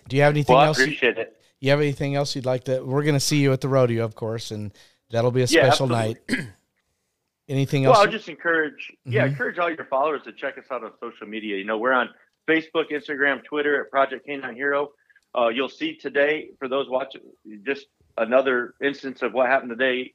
[0.08, 0.78] Do you have anything Well, I else?
[0.78, 1.36] You, appreciate it.
[1.60, 2.80] you have anything else you'd like to?
[2.82, 4.72] We're going to see you at the rodeo, of course, and
[5.10, 6.16] that'll be a Yeah, special night.
[7.48, 8.00] anything Well, else?
[8.00, 9.30] I'll just encourage, yeah, Mhm.
[9.30, 11.56] encourage all your followers to check us out on social media.
[11.56, 12.10] You know, we're on
[12.48, 14.92] Facebook, Instagram, Twitter at Project Canine Hero.
[15.36, 17.20] Uh, you'll see today, for those watching,
[17.64, 17.86] just
[18.18, 20.14] another instance of what happened today.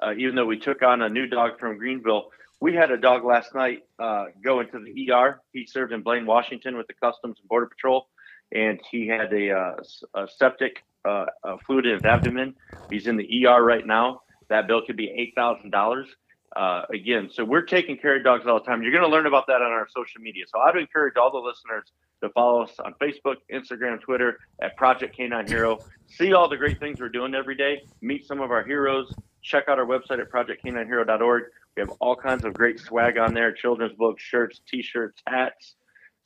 [0.00, 3.24] Uh, even though we took on a new dog from Greenville, we had a dog
[3.24, 5.40] last night uh, go into the ER.
[5.52, 8.08] He served in Blaine, Washington, with the Customs and Border Patrol,
[8.50, 9.74] and he had a, uh,
[10.14, 12.54] a septic uh, uh, fluid in his abdomen.
[12.90, 14.22] He's in the ER right now.
[14.48, 16.08] That bill could be eight thousand dollars
[16.56, 18.82] uh, again, so we're taking care of dogs all the time.
[18.82, 20.44] You're going to learn about that on our social media.
[20.52, 21.90] So I'd encourage all the listeners
[22.22, 25.78] to follow us on Facebook, Instagram, Twitter at Project Canine Hero.
[26.08, 27.82] See all the great things we're doing every day.
[28.00, 29.12] Meet some of our heroes.
[29.42, 31.42] Check out our website at projectcaninehero.org.
[31.76, 35.74] We have all kinds of great swag on there: children's books, shirts, T-shirts, hats,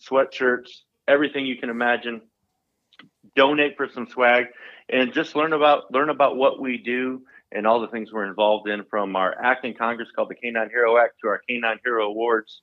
[0.06, 2.20] sweatshirts, everything you can imagine.
[3.36, 4.46] Donate for some swag
[4.88, 8.68] and just learn about learn about what we do and all the things we're involved
[8.68, 12.06] in from our act in Congress called the Canine Hero Act to our Canine Hero
[12.06, 12.62] Awards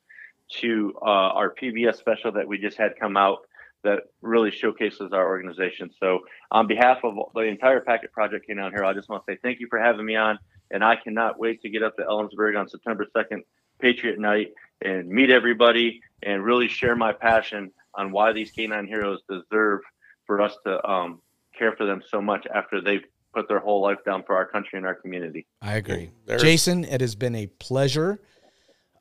[0.60, 3.40] to uh, our PBS special that we just had come out
[3.84, 5.90] that really showcases our organization.
[6.00, 6.20] So,
[6.52, 9.60] on behalf of the entire Packet Project Canine Hero, I just want to say thank
[9.60, 10.40] you for having me on.
[10.72, 13.42] And I cannot wait to get up to Ellensburg on September 2nd,
[13.80, 19.20] Patriot Night, and meet everybody and really share my passion on why these canine heroes
[19.30, 19.82] deserve
[20.26, 21.22] for us to um,
[21.58, 24.78] care for them so much after they've put their whole life down for our country
[24.78, 25.46] and our community.
[25.62, 26.12] I agree.
[26.26, 28.20] There's- Jason, it has been a pleasure.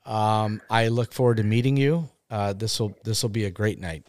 [0.05, 2.09] Um, I look forward to meeting you.
[2.29, 4.07] Uh, this will this will be a great night.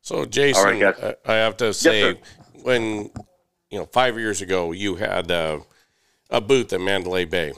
[0.00, 1.14] So, Jason, All right, guys.
[1.26, 2.18] I I have to say, sir.
[2.62, 3.10] when
[3.70, 5.60] you know five years ago, you had uh,
[6.30, 7.52] a booth at Mandalay Bay,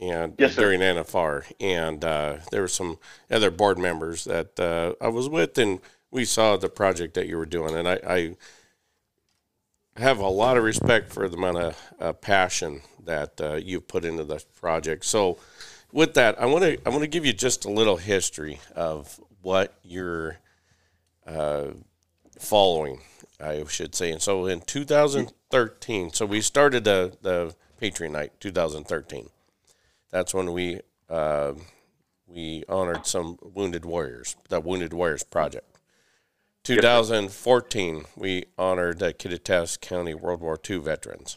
[0.00, 0.62] and Yes, sir.
[0.62, 2.98] during NFR, and uh, there were some
[3.30, 7.36] other board members that uh, I was with, and we saw the project that you
[7.36, 8.36] were doing, and I, I
[9.96, 14.04] have a lot of respect for the amount of uh, passion that uh, you've put
[14.04, 15.04] into the project.
[15.04, 15.38] So,
[15.92, 19.20] with that, I want to I want to give you just a little history of
[19.42, 20.38] what you're
[21.26, 21.68] uh,
[22.38, 23.00] following,
[23.40, 24.10] I should say.
[24.10, 29.28] And so, in 2013, so we started the the Patriot Night 2013.
[30.10, 31.52] That's when we uh,
[32.26, 35.73] we honored some wounded warriors, the Wounded Warriors Project.
[36.64, 41.36] 2014, we honored the Kittitas County World War II veterans.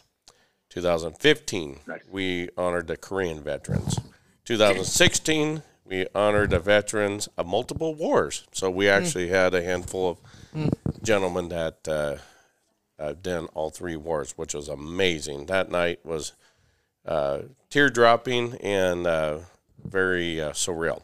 [0.70, 2.00] 2015, Nice.
[2.10, 3.98] we honored the Korean veterans.
[4.46, 8.46] 2016, we honored the veterans of multiple wars.
[8.52, 10.18] So we actually had a handful
[10.54, 10.70] of
[11.02, 12.16] gentlemen that uh,
[12.98, 15.46] uh, done all three wars, which was amazing.
[15.46, 16.32] That night was
[17.04, 19.40] uh, tear dropping and uh,
[19.84, 21.02] very uh, surreal.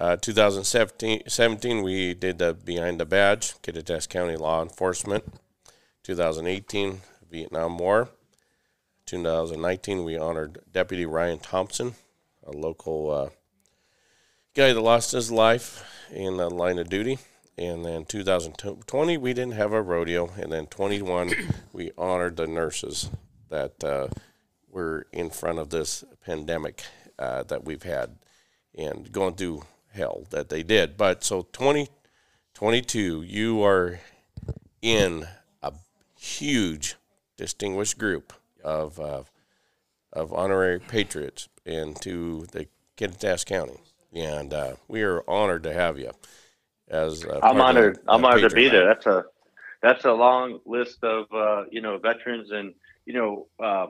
[0.00, 5.24] Uh, 2017, 17, we did the Behind the Badge, Kittitas County Law Enforcement.
[6.04, 8.08] 2018, Vietnam War.
[9.04, 11.96] 2019, we honored Deputy Ryan Thompson,
[12.46, 13.28] a local uh,
[14.54, 17.18] guy that lost his life in the line of duty.
[17.58, 20.30] And then 2020, we didn't have a rodeo.
[20.38, 21.34] And then 21,
[21.74, 23.10] we honored the nurses
[23.50, 24.08] that uh,
[24.66, 26.84] were in front of this pandemic
[27.18, 28.16] uh, that we've had
[28.74, 30.96] and going through hell that they did.
[30.96, 34.00] But so 2022, you are
[34.82, 35.26] in
[35.62, 35.72] a
[36.18, 36.96] huge,
[37.36, 39.22] distinguished group of uh,
[40.12, 43.78] of honorary patriots into the Kittitas County,
[44.12, 46.10] and uh, we are honored to have you.
[46.88, 47.96] As I'm honored.
[47.96, 48.86] the I'm honored to be there.
[48.86, 49.24] That's a
[49.80, 52.74] that's a long list of uh, you know veterans, and
[53.06, 53.86] you know uh,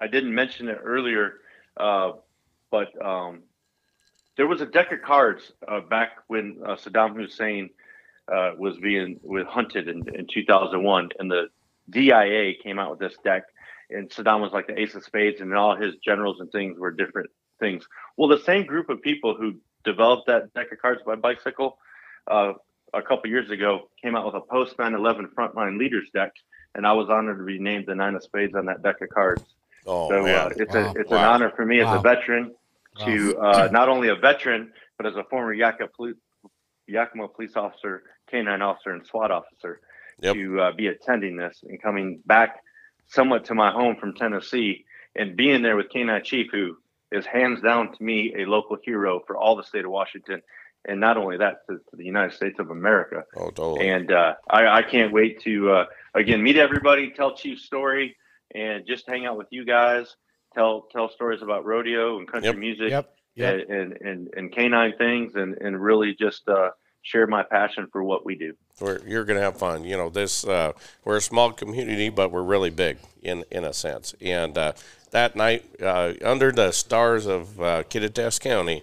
[0.00, 1.34] I didn't mention it earlier,
[1.76, 2.12] uh,
[2.70, 3.42] but um,
[4.38, 7.70] there was a deck of cards uh, back when uh, Saddam Hussein
[8.32, 11.48] uh, was being was hunted in, in 2001, and the
[11.90, 13.42] DIA came out with this deck,
[13.90, 16.92] and Saddam was like the ace of spades, and all his generals and things were
[16.92, 17.84] different things.
[18.16, 21.76] Well, the same group of people who developed that deck of cards by bicycle
[22.30, 22.52] uh,
[22.94, 26.30] a couple years ago came out with a post 9/11 frontline leaders deck,
[26.76, 29.08] and I was honored to be named the nine of spades on that deck of
[29.08, 29.42] cards.
[29.84, 30.92] Oh so uh, it's Wow.
[30.94, 31.96] a it's an honor for me as Wow.
[31.96, 32.54] a veteran
[33.04, 36.16] to uh, not only a veteran but as a former Yakima police,
[36.86, 39.80] Yakima police officer, canine officer, and SWAT officer
[40.20, 40.34] Yep.
[40.34, 42.56] to uh, be attending this and coming back
[43.06, 44.84] somewhat to my home from Tennessee
[45.14, 46.76] and being there with Canine Chief, who
[47.12, 50.42] is hands down to me a local hero for all the state of Washington,
[50.86, 53.22] and not only that to, to the United States of America.
[53.36, 53.88] oh totally.
[53.88, 55.84] And uh, I, I can't wait to uh,
[56.14, 58.16] again meet everybody, tell Chief's story,
[58.54, 60.16] and just hang out with you guys.
[60.54, 62.56] Tell tell stories about rodeo and country Yep.
[62.56, 63.14] music Yep.
[63.36, 63.54] Yep.
[63.54, 66.70] and, and and and canine things, and and really just uh,
[67.02, 68.54] share my passion for what we do.
[68.80, 69.84] We're, you're going to have fun.
[69.84, 70.72] You know, this uh,
[71.04, 74.14] we're a small community, but we're really big in in a sense.
[74.20, 74.72] And uh,
[75.10, 78.82] that night, uh, under the stars of uh, Kittitas County,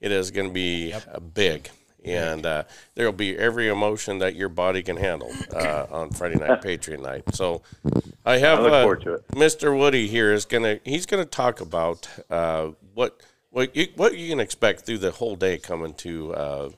[0.00, 1.70] it is going to be uh, big.
[2.04, 2.64] And uh,
[2.94, 7.00] there will be every emotion that your body can handle uh, on Friday Night Patriot
[7.00, 7.22] Night.
[7.34, 7.62] So
[8.24, 9.28] I have I uh, forward to it.
[9.28, 9.76] Mr.
[9.76, 14.40] Woody here is gonna he's gonna talk about uh, what what you what you can
[14.40, 16.70] expect through the whole day coming to uh,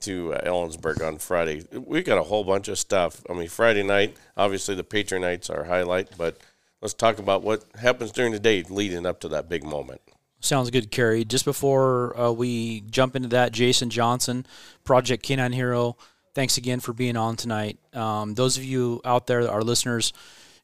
[0.00, 1.64] to uh, Ellensburg on Friday.
[1.72, 3.22] We got a whole bunch of stuff.
[3.28, 6.38] I mean, Friday night, obviously the Patriot Night's are highlight, but
[6.80, 10.00] let's talk about what happens during the day leading up to that big moment.
[10.42, 11.24] Sounds good, Kerry.
[11.24, 14.44] Just before uh, we jump into that, Jason Johnson,
[14.82, 15.96] Project K-9 Hero,
[16.34, 17.78] thanks again for being on tonight.
[17.94, 20.12] Um, those of you out there, our listeners,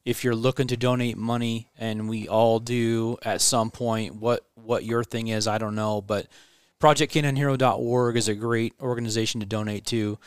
[0.03, 4.83] if you're looking to donate money, and we all do at some point, what what
[4.83, 6.27] your thing is, I don't know, but
[6.81, 10.19] ProjectCanineHero.org is a great organization to donate to,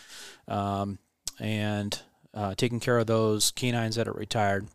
[0.48, 0.98] um,
[1.38, 2.00] and
[2.32, 4.66] uh, taking care of those canines that are retired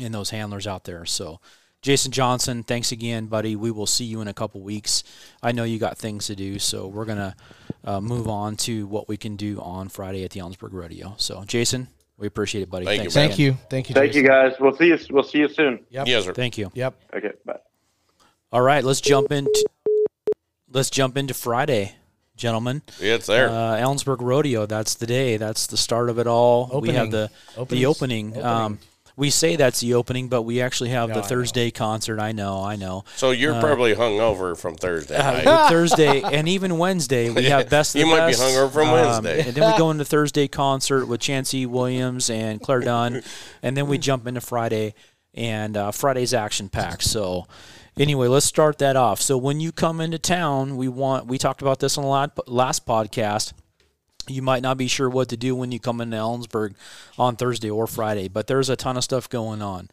[0.00, 1.04] and those handlers out there.
[1.04, 1.40] So,
[1.80, 3.54] Jason Johnson, thanks again, buddy.
[3.54, 5.04] We will see you in a couple weeks.
[5.42, 7.36] I know you got things to do, so we're gonna
[7.84, 11.14] uh, move on to what we can do on Friday at the Ellensburg Rodeo.
[11.18, 11.86] So, Jason,
[12.16, 12.84] we appreciate it, buddy.
[12.84, 13.56] Thank you, Thank you.
[13.70, 13.94] Thank you.
[13.94, 14.54] Thank you guys.
[14.58, 14.98] We'll see you.
[15.10, 15.84] We'll see you soon.
[15.90, 16.06] Yep.
[16.08, 16.34] Yes, sir.
[16.34, 16.70] Thank you.
[16.74, 16.94] Yep.
[17.14, 17.32] Okay.
[17.46, 17.58] Bye.
[18.50, 19.64] All right, let's jump into
[20.72, 21.94] let's jump into Friday,
[22.36, 22.82] gentlemen.
[23.00, 23.50] Yeah, It's there.
[23.50, 24.66] Uh, Ellensburg Rodeo.
[24.66, 25.36] That's the day.
[25.36, 26.80] That's the start of it all.
[26.80, 27.80] We have the Openings.
[27.80, 28.42] the opening.
[28.42, 28.78] Um,
[29.18, 31.28] we say that's the opening, but we actually have No, the I know.
[31.28, 32.20] Thursday concert.
[32.20, 32.62] I know.
[32.62, 33.04] I know.
[33.16, 35.68] so you're probably hung over from Thursday Uh, night.
[35.68, 37.94] Thursday and even Wednesday we have best.
[37.94, 39.40] Of You the might be hungover from Um, Wednesday.
[39.48, 43.22] and then we go into Thursday concert with Chancey Williams and Claire Dunn,
[43.62, 44.94] and then we jump into Friday,
[45.34, 47.02] and uh, Friday's action packed.
[47.02, 47.46] So.
[47.98, 49.20] Anyway, let's start that off.
[49.20, 52.28] So when you come into town, we want we talked about this on the la-
[52.46, 53.52] last podcast.
[54.30, 56.74] You might not be sure what to do when you come into Ellensburg
[57.18, 59.88] on Thursday or Friday, but there's a ton of stuff going on.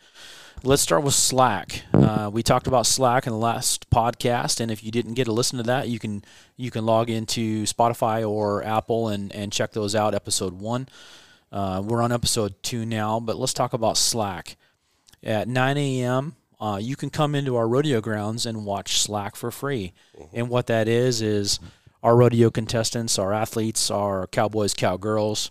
[0.63, 1.83] Let's start with Slack.
[1.93, 5.31] Uh, we talked about Slack in the last podcast, and if you didn't get to
[5.31, 6.23] listen to that, you can
[6.57, 10.15] you can log into Spotify or Apple and and check those out.
[10.15, 10.87] Episode one.
[11.51, 14.57] Uh, we're on episode two now, but let's talk about Slack.
[15.23, 19.51] At 9 a.m., uh, you can come into our rodeo grounds and watch Slack for
[19.51, 19.93] free.
[20.33, 21.59] And what that is is
[22.05, 25.49] our rodeo contestants, our athletes, our cowboys, cowgirls.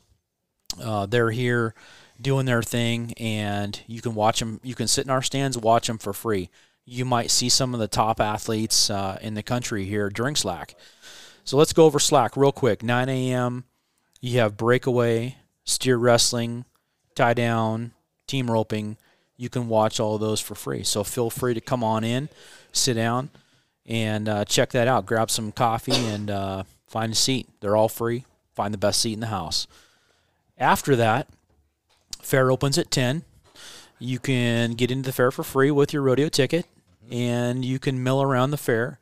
[0.80, 1.74] Uh, they're here
[2.20, 4.60] doing their thing, and you can watch them.
[4.62, 6.50] You can sit in our stands, watch them for free.
[6.84, 10.76] You might see some of the top athletes uh, in the country here during Slack.
[11.42, 12.84] So let's go over Slack real quick.
[12.84, 13.64] 9 a.m.
[14.20, 16.66] You have breakaway, steer wrestling,
[17.16, 17.94] tie down,
[18.28, 18.96] team roping.
[19.36, 20.84] You can watch all those for free.
[20.84, 22.28] So feel free to come on in,
[22.70, 23.30] sit down,
[23.86, 25.06] and uh, check that out.
[25.06, 27.48] Grab some coffee and uh, find a seat.
[27.60, 28.24] They're all free.
[28.54, 29.66] Find the best seat in the house.
[30.58, 31.28] After that,
[32.22, 33.24] fair opens at 10.
[33.98, 36.66] You can get into the fair for free with your rodeo ticket,
[37.10, 38.98] and you can mill around the fair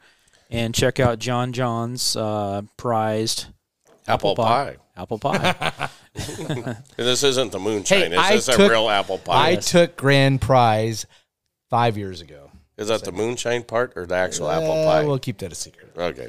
[0.50, 3.46] and check out John John's uh, prized
[4.06, 4.76] Apple pie.
[4.96, 5.88] Apple pie.
[6.96, 8.12] This isn't the moonshine.
[8.12, 9.52] Hey, is I this a real apple pie?
[9.52, 11.06] I took grand prize
[11.70, 12.50] five years ago.
[12.76, 15.04] Is that the moonshine part or the actual apple Uh, pie?
[15.04, 15.90] We'll keep that a secret.
[15.96, 16.28] okay.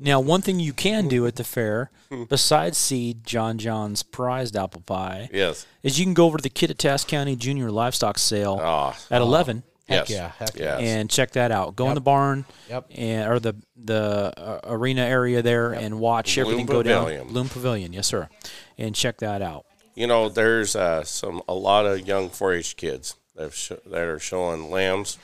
[0.00, 1.90] Now, one thing you can do at the fair,
[2.28, 5.66] besides see John John's prized apple pie, Yes.
[5.82, 9.64] is you can go over to the Kittitas County Junior Livestock Sale Oh, at 11
[9.88, 10.08] yes.
[10.08, 10.80] yeah, heck yes.
[10.80, 11.74] and check that out.
[11.74, 12.86] Go in the barn Yep.
[12.94, 17.04] and or the the uh, arena area there and watch Bloom everything go down.
[17.04, 17.28] Pavilion.
[17.28, 18.28] Bloom Pavilion, yes sir,
[18.76, 19.64] and check that out.
[19.96, 24.02] you know, there's uh, some a lot of young 4-H kids that, have sh- that
[24.02, 25.18] are showing lambs,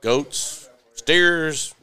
[0.00, 1.74] goats, steers,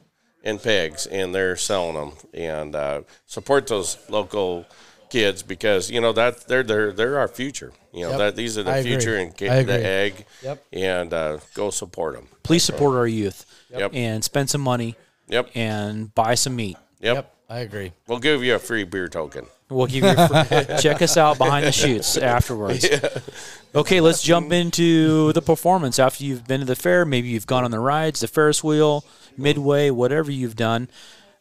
[0.43, 2.11] and pigs, and they're selling them.
[2.33, 4.65] And uh, support those local
[5.09, 7.71] kids because you know that they're they're they're our future.
[7.93, 8.17] You know Yep.
[8.19, 8.91] that these are the I agree.
[8.91, 10.25] future and get the egg.
[10.43, 10.63] Yep.
[10.73, 12.27] And uh, go support them.
[12.43, 13.91] Please support our youth Yep.
[13.93, 14.95] and spend some money
[15.29, 15.49] Yep.
[15.55, 16.77] and buy some meat.
[17.01, 17.15] Yep.
[17.15, 17.91] Yep, I agree.
[18.07, 19.45] We'll give you a free beer token.
[19.69, 20.13] We'll give you.
[20.17, 22.87] A free, check us out behind the chutes afterwards.
[23.75, 27.05] Okay, let's jump into the performance after you've been to the fair.
[27.05, 29.03] Maybe you've gone on the rides, the Ferris wheel,
[29.37, 30.89] Midway, whatever you've done.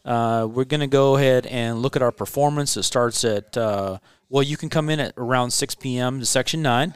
[0.05, 2.77] Uh, we're going to go ahead and look at our performance.
[2.77, 3.99] It starts at uh,
[4.29, 6.19] well, you can come in at around 6 p.m.
[6.19, 6.93] to Section 9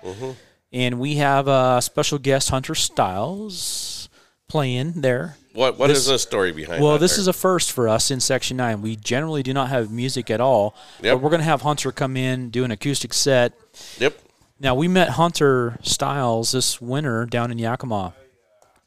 [0.73, 3.90] and we have uh, special guest Hunter Styles
[4.51, 5.37] playing there.
[5.53, 6.83] What What is This- the story behind?
[6.83, 7.21] Well, this there?
[7.21, 8.81] is a first for us in Section 9.
[8.81, 10.75] We generally do not have music at all.
[11.01, 11.13] Yep.
[11.15, 13.53] But we're going to have Hunter come in, do an acoustic set.
[13.99, 14.19] Yep.
[14.59, 18.13] Now, we met Hunter Styles this winter down in Yakima.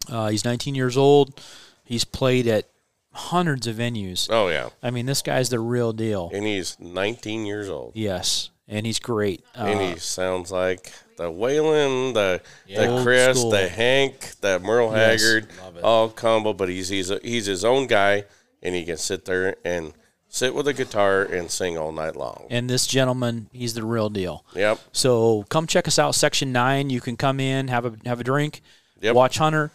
[0.08, 1.40] Uh, he's 19 years old.
[1.84, 2.68] He's played at
[3.12, 4.28] hundreds of venues.
[4.30, 4.68] Oh yeah.
[4.82, 6.30] I mean, this guy's the real deal.
[6.34, 7.92] And he's 19 years old.
[7.94, 9.44] Yes, and he's great.
[9.58, 13.50] Uh, and he sounds like the Waylon, the the Chris, school.
[13.50, 15.22] the Hank, the Merle Yes.
[15.22, 15.48] Haggard,
[15.82, 16.52] all combo.
[16.52, 18.24] But he's he's a, he's his own guy,
[18.62, 19.92] and he can sit there and
[20.28, 22.46] sit with a guitar and sing all night long.
[22.50, 24.44] and this gentleman, he's the real deal.
[24.54, 24.80] Yep.
[24.92, 26.90] So come check us out, Section Nine.
[26.90, 28.60] You can come in, have a have a drink,
[29.00, 29.14] Yep.
[29.14, 29.70] watch Hunter,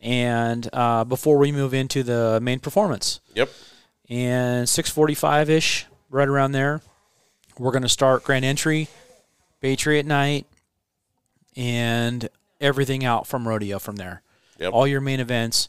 [0.00, 3.48] and uh, before we move into the main performance, Yep.
[4.10, 6.82] and six forty five ish, right around there,
[7.58, 8.88] we're gonna start grand entry,
[9.62, 10.44] Patriot Night,
[11.56, 12.28] and
[12.60, 14.22] everything out from rodeo from there.
[14.58, 14.72] Yep.
[14.72, 15.68] All your main events.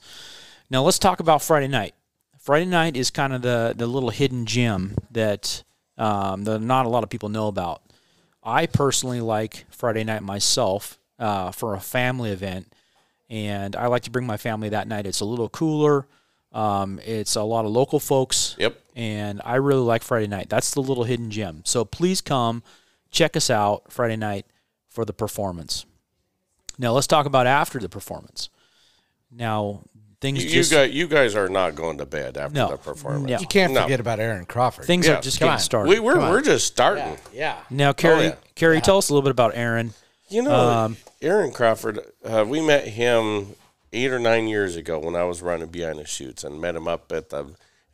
[0.70, 1.96] Now let's talk about Friday night.
[2.40, 5.64] Friday night is kind of the the little hidden gem that
[5.98, 7.82] um, that not a lot of people know about.
[8.44, 12.72] I personally like Friday night myself uh, for a family event,
[13.30, 15.06] and I like to bring my family that night.
[15.06, 16.06] It's a little cooler.
[16.52, 18.56] Um, it's a lot of local folks.
[18.60, 18.80] Yep.
[18.96, 20.50] And I really like Friday night.
[20.50, 21.62] That's the little hidden gem.
[21.66, 22.62] So please come
[23.10, 24.46] check us out Friday night
[24.94, 25.86] for the performance.
[26.78, 28.50] Now let's talk about after the performance.
[29.32, 29.82] Now
[30.22, 32.70] things You, you guys, you guys are not going to bed after No.
[32.70, 33.30] the performance.
[33.30, 33.40] No.
[33.40, 33.82] You can't No.
[33.84, 34.86] forget about Aaron Crawford.
[34.86, 35.60] things Yeah, are just come getting on.
[35.60, 35.90] started.
[35.90, 37.18] We, we're we're just starting.
[37.34, 37.58] yeah.
[37.70, 38.36] now, Carrie, yeah.
[38.56, 39.94] Carrie, tell us a little bit about Aaron.
[40.30, 43.56] You know, Um, Aaron Crawford, uh, we met him
[43.92, 46.88] eight or nine years ago when I was running behind the chutes and met him
[46.88, 47.46] up at the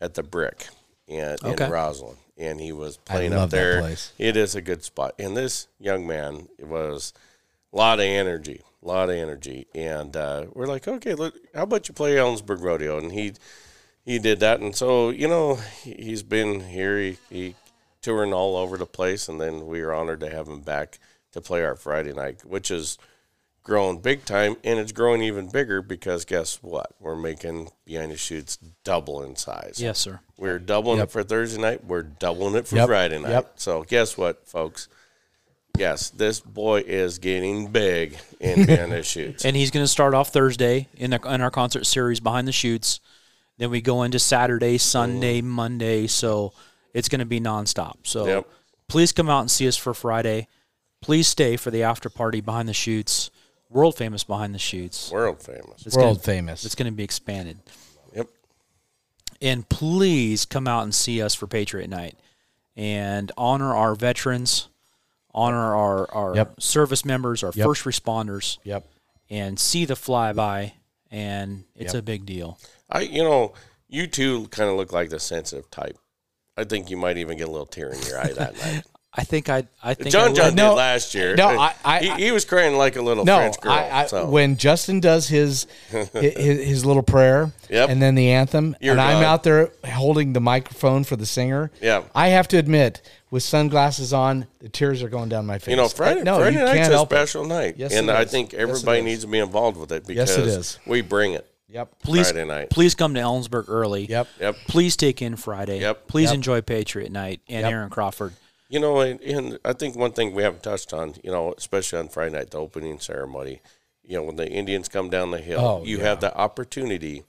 [0.02, 0.68] at the Brick
[1.08, 1.66] in, Okay.
[1.66, 2.16] in Roslyn.
[2.39, 3.79] And he was playing up there.
[3.81, 4.13] place.
[4.17, 5.13] It is a good spot.
[5.19, 7.13] And this young man was
[7.73, 9.67] a lot of energy, a lot of energy.
[9.75, 12.97] And uh, we're like, okay, look, how about you play Ellensburg Rodeo?
[12.97, 13.33] And he
[14.05, 14.61] he did that.
[14.61, 16.97] And so, you know, he- he's been here.
[16.97, 17.55] He, he
[18.01, 19.27] touring all over the place.
[19.27, 20.97] And then we were honored to have him back
[21.33, 22.97] to play our Friday night, which is
[23.70, 24.57] grown big time.
[24.63, 26.91] And it's growing even bigger because guess what?
[26.99, 29.80] We're making Behind the Chutes double in size.
[29.80, 30.20] Yes, sir.
[30.38, 31.07] We're doubling Yep.
[31.07, 31.86] it for Thursday night.
[31.86, 32.88] We're doubling it for Yep.
[32.88, 33.32] Friday night.
[33.32, 33.53] Yep.
[33.55, 34.89] So guess what, folks?
[35.78, 39.45] Yes, this boy is getting big in Behind the Chutes.
[39.45, 42.51] And he's going to start off Thursday in, the, in our concert series behind the
[42.51, 42.99] chutes.
[43.57, 45.45] Then we go into Saturday, Sunday, mm.
[45.45, 46.07] Monday.
[46.07, 46.53] So
[46.93, 47.93] it's going to be nonstop.
[48.03, 48.47] So Yep.
[48.88, 50.47] please come out and see us for Friday.
[51.01, 53.30] Please stay for the after party behind the chutes,
[53.70, 55.11] world famous behind the chutes.
[55.11, 55.86] World famous.
[55.86, 56.65] It's World gonna, famous.
[56.65, 57.59] It's going to be expanded.
[58.15, 58.28] Yep.
[59.41, 62.17] And please come out and see us for Patriot Night
[62.76, 64.67] and honor our veterans,
[65.34, 66.61] honor our, our Yep.
[66.61, 67.65] service members, our Yep.
[67.65, 68.88] first responders, Yep.
[69.30, 70.74] and see the flyby.
[71.11, 71.99] And it's Yep.
[71.99, 72.59] a big deal.
[72.89, 73.53] I, you know,
[73.88, 75.97] you two kind of look like the sensitive type.
[76.55, 78.84] I think you might even get a little tear in your eye that night.
[79.12, 79.68] I think I.
[79.84, 80.36] I think I John would.
[80.36, 81.36] John No, did last year.
[81.36, 83.72] no, I- I- he, he was crying like a little No, French girl.
[83.72, 84.30] I, I, so.
[84.30, 85.66] when Justin does his
[86.14, 87.89] his, his little prayer Yep.
[87.89, 91.72] and then the anthem, You're and I'm out there holding the microphone for the singer.
[91.82, 92.03] Yeah.
[92.14, 93.01] I have to admit,
[93.32, 95.72] with sunglasses on, the tears are going down my face.
[95.72, 97.16] You know, Friday, I- no, Friday you night's a help it.
[97.16, 99.05] special night, Yes, and it I think everybody is.
[99.05, 100.80] needs to be involved with it because Yes, it is.
[100.86, 101.95] we bring it Yep.
[102.03, 102.70] Please, Friday night.
[102.70, 104.05] please come to Ellensburg early.
[104.05, 104.28] Yep.
[104.39, 104.55] Yep.
[104.68, 105.80] Please take in Friday.
[105.82, 106.07] Yep.
[106.07, 106.36] Please Yep.
[106.36, 107.72] enjoy Patriot Night and Yep.
[107.72, 108.34] Aaron Crawford.
[108.70, 111.99] You know, and, and I think one thing we haven't touched on, you know, especially
[111.99, 113.61] on Friday night, the opening ceremony,
[114.03, 116.03] you know, when the Indians come down the hill, Oh, you yeah.
[116.03, 117.24] have the opportunity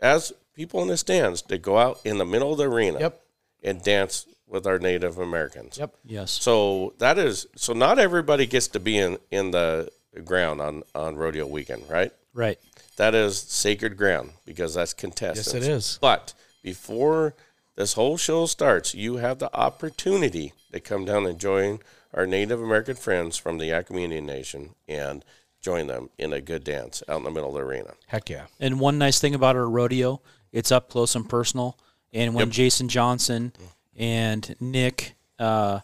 [0.00, 3.22] as people in the stands to go out in the middle of the arena Yep.
[3.62, 5.78] and dance with our Native Americans.
[5.78, 5.94] Yep.
[6.04, 6.30] Yes.
[6.32, 9.88] So that is so not everybody gets to be in in the
[10.24, 12.12] ground on on rodeo weekend, right?
[12.34, 12.58] Right.
[12.96, 15.54] That is sacred ground because that's contested.
[15.54, 15.98] Yes, it is.
[16.02, 17.34] But before
[17.76, 21.80] this whole show starts, you have the opportunity to come down and join
[22.14, 25.24] our Native American friends from the Yakama Indian Nation and
[25.60, 27.92] join them in a good dance out in the middle of the arena.
[28.06, 28.46] Heck yeah.
[28.60, 30.20] And one nice thing about our rodeo,
[30.50, 31.78] it's up close and personal.
[32.12, 33.52] And when Jason Johnson
[33.96, 35.80] and Nick, uh,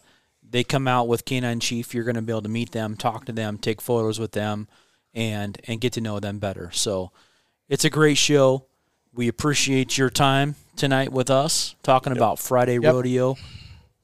[0.47, 3.25] they come out with Canine Chief, you're going to be able to meet them, talk
[3.25, 4.67] to them, take photos with them,
[5.13, 6.69] and and get to know them better.
[6.71, 7.11] So
[7.67, 8.65] it's a great show.
[9.19, 12.93] We appreciate your time tonight with us, talking about Friday Yep.
[12.93, 13.35] Rodeo,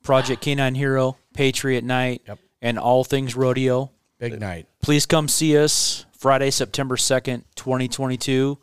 [0.03, 2.39] Project K-9 Hero, Patriot Night, Yep.
[2.61, 4.68] and all things rodeo Big night.
[4.82, 8.57] please come see us Friday, September 2nd, 2022,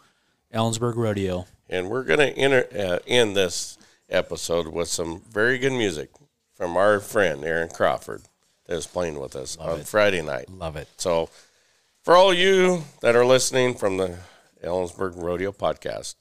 [0.55, 1.47] Ellensburg Rodeo.
[1.71, 3.79] And we're going to uh, end this
[4.11, 6.11] episode with some very good music
[6.55, 8.25] from our friend Aaron Crawford
[8.67, 10.51] that is playing with us on Friday night.
[10.51, 10.89] Love it.
[10.99, 11.31] So,
[12.03, 14.19] for all you that are listening from the
[14.63, 16.17] Ellensburg Rodeo podcast,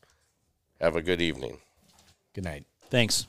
[0.81, 1.59] have a good evening.
[2.33, 2.65] Good night.
[2.89, 3.27] Thanks.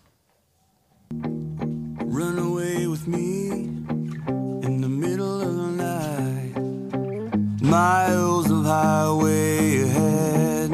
[1.12, 7.62] Run away with me in the middle of the night.
[7.62, 10.70] Miles of highway ahead.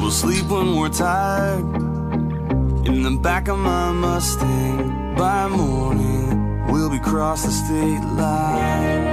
[0.00, 1.60] We'll sleep when we're tired
[2.86, 5.14] in the back of my Mustang.
[5.16, 9.09] By morning, we'll be cross the state line.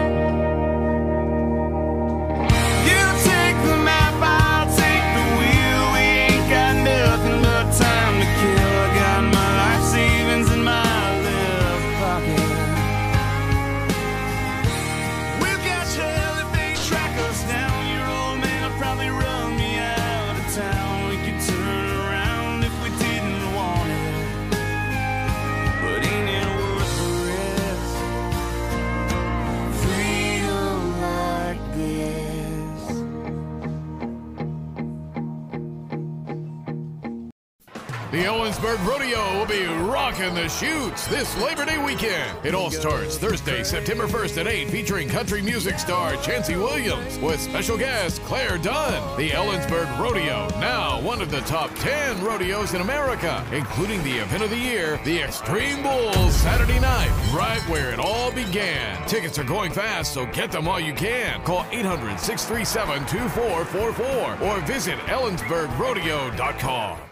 [38.37, 42.37] Ellensburg Rodeo will be rocking the chutes this Labor Day weekend.
[42.45, 47.41] It all starts Thursday, September 1st at 8, featuring country music star Chancey Williams with
[47.41, 49.17] special guest Claire Dunn.
[49.17, 54.43] The Ellensburg Rodeo, now one of the top 10 rodeos in America, including the event
[54.43, 59.03] of the year, the Extreme Bulls Saturday night, right where it all began.
[59.07, 61.41] Tickets are going fast, so get them while you can.
[61.41, 67.06] Call 800 637 2444 or visit ellensburgrodeo.com.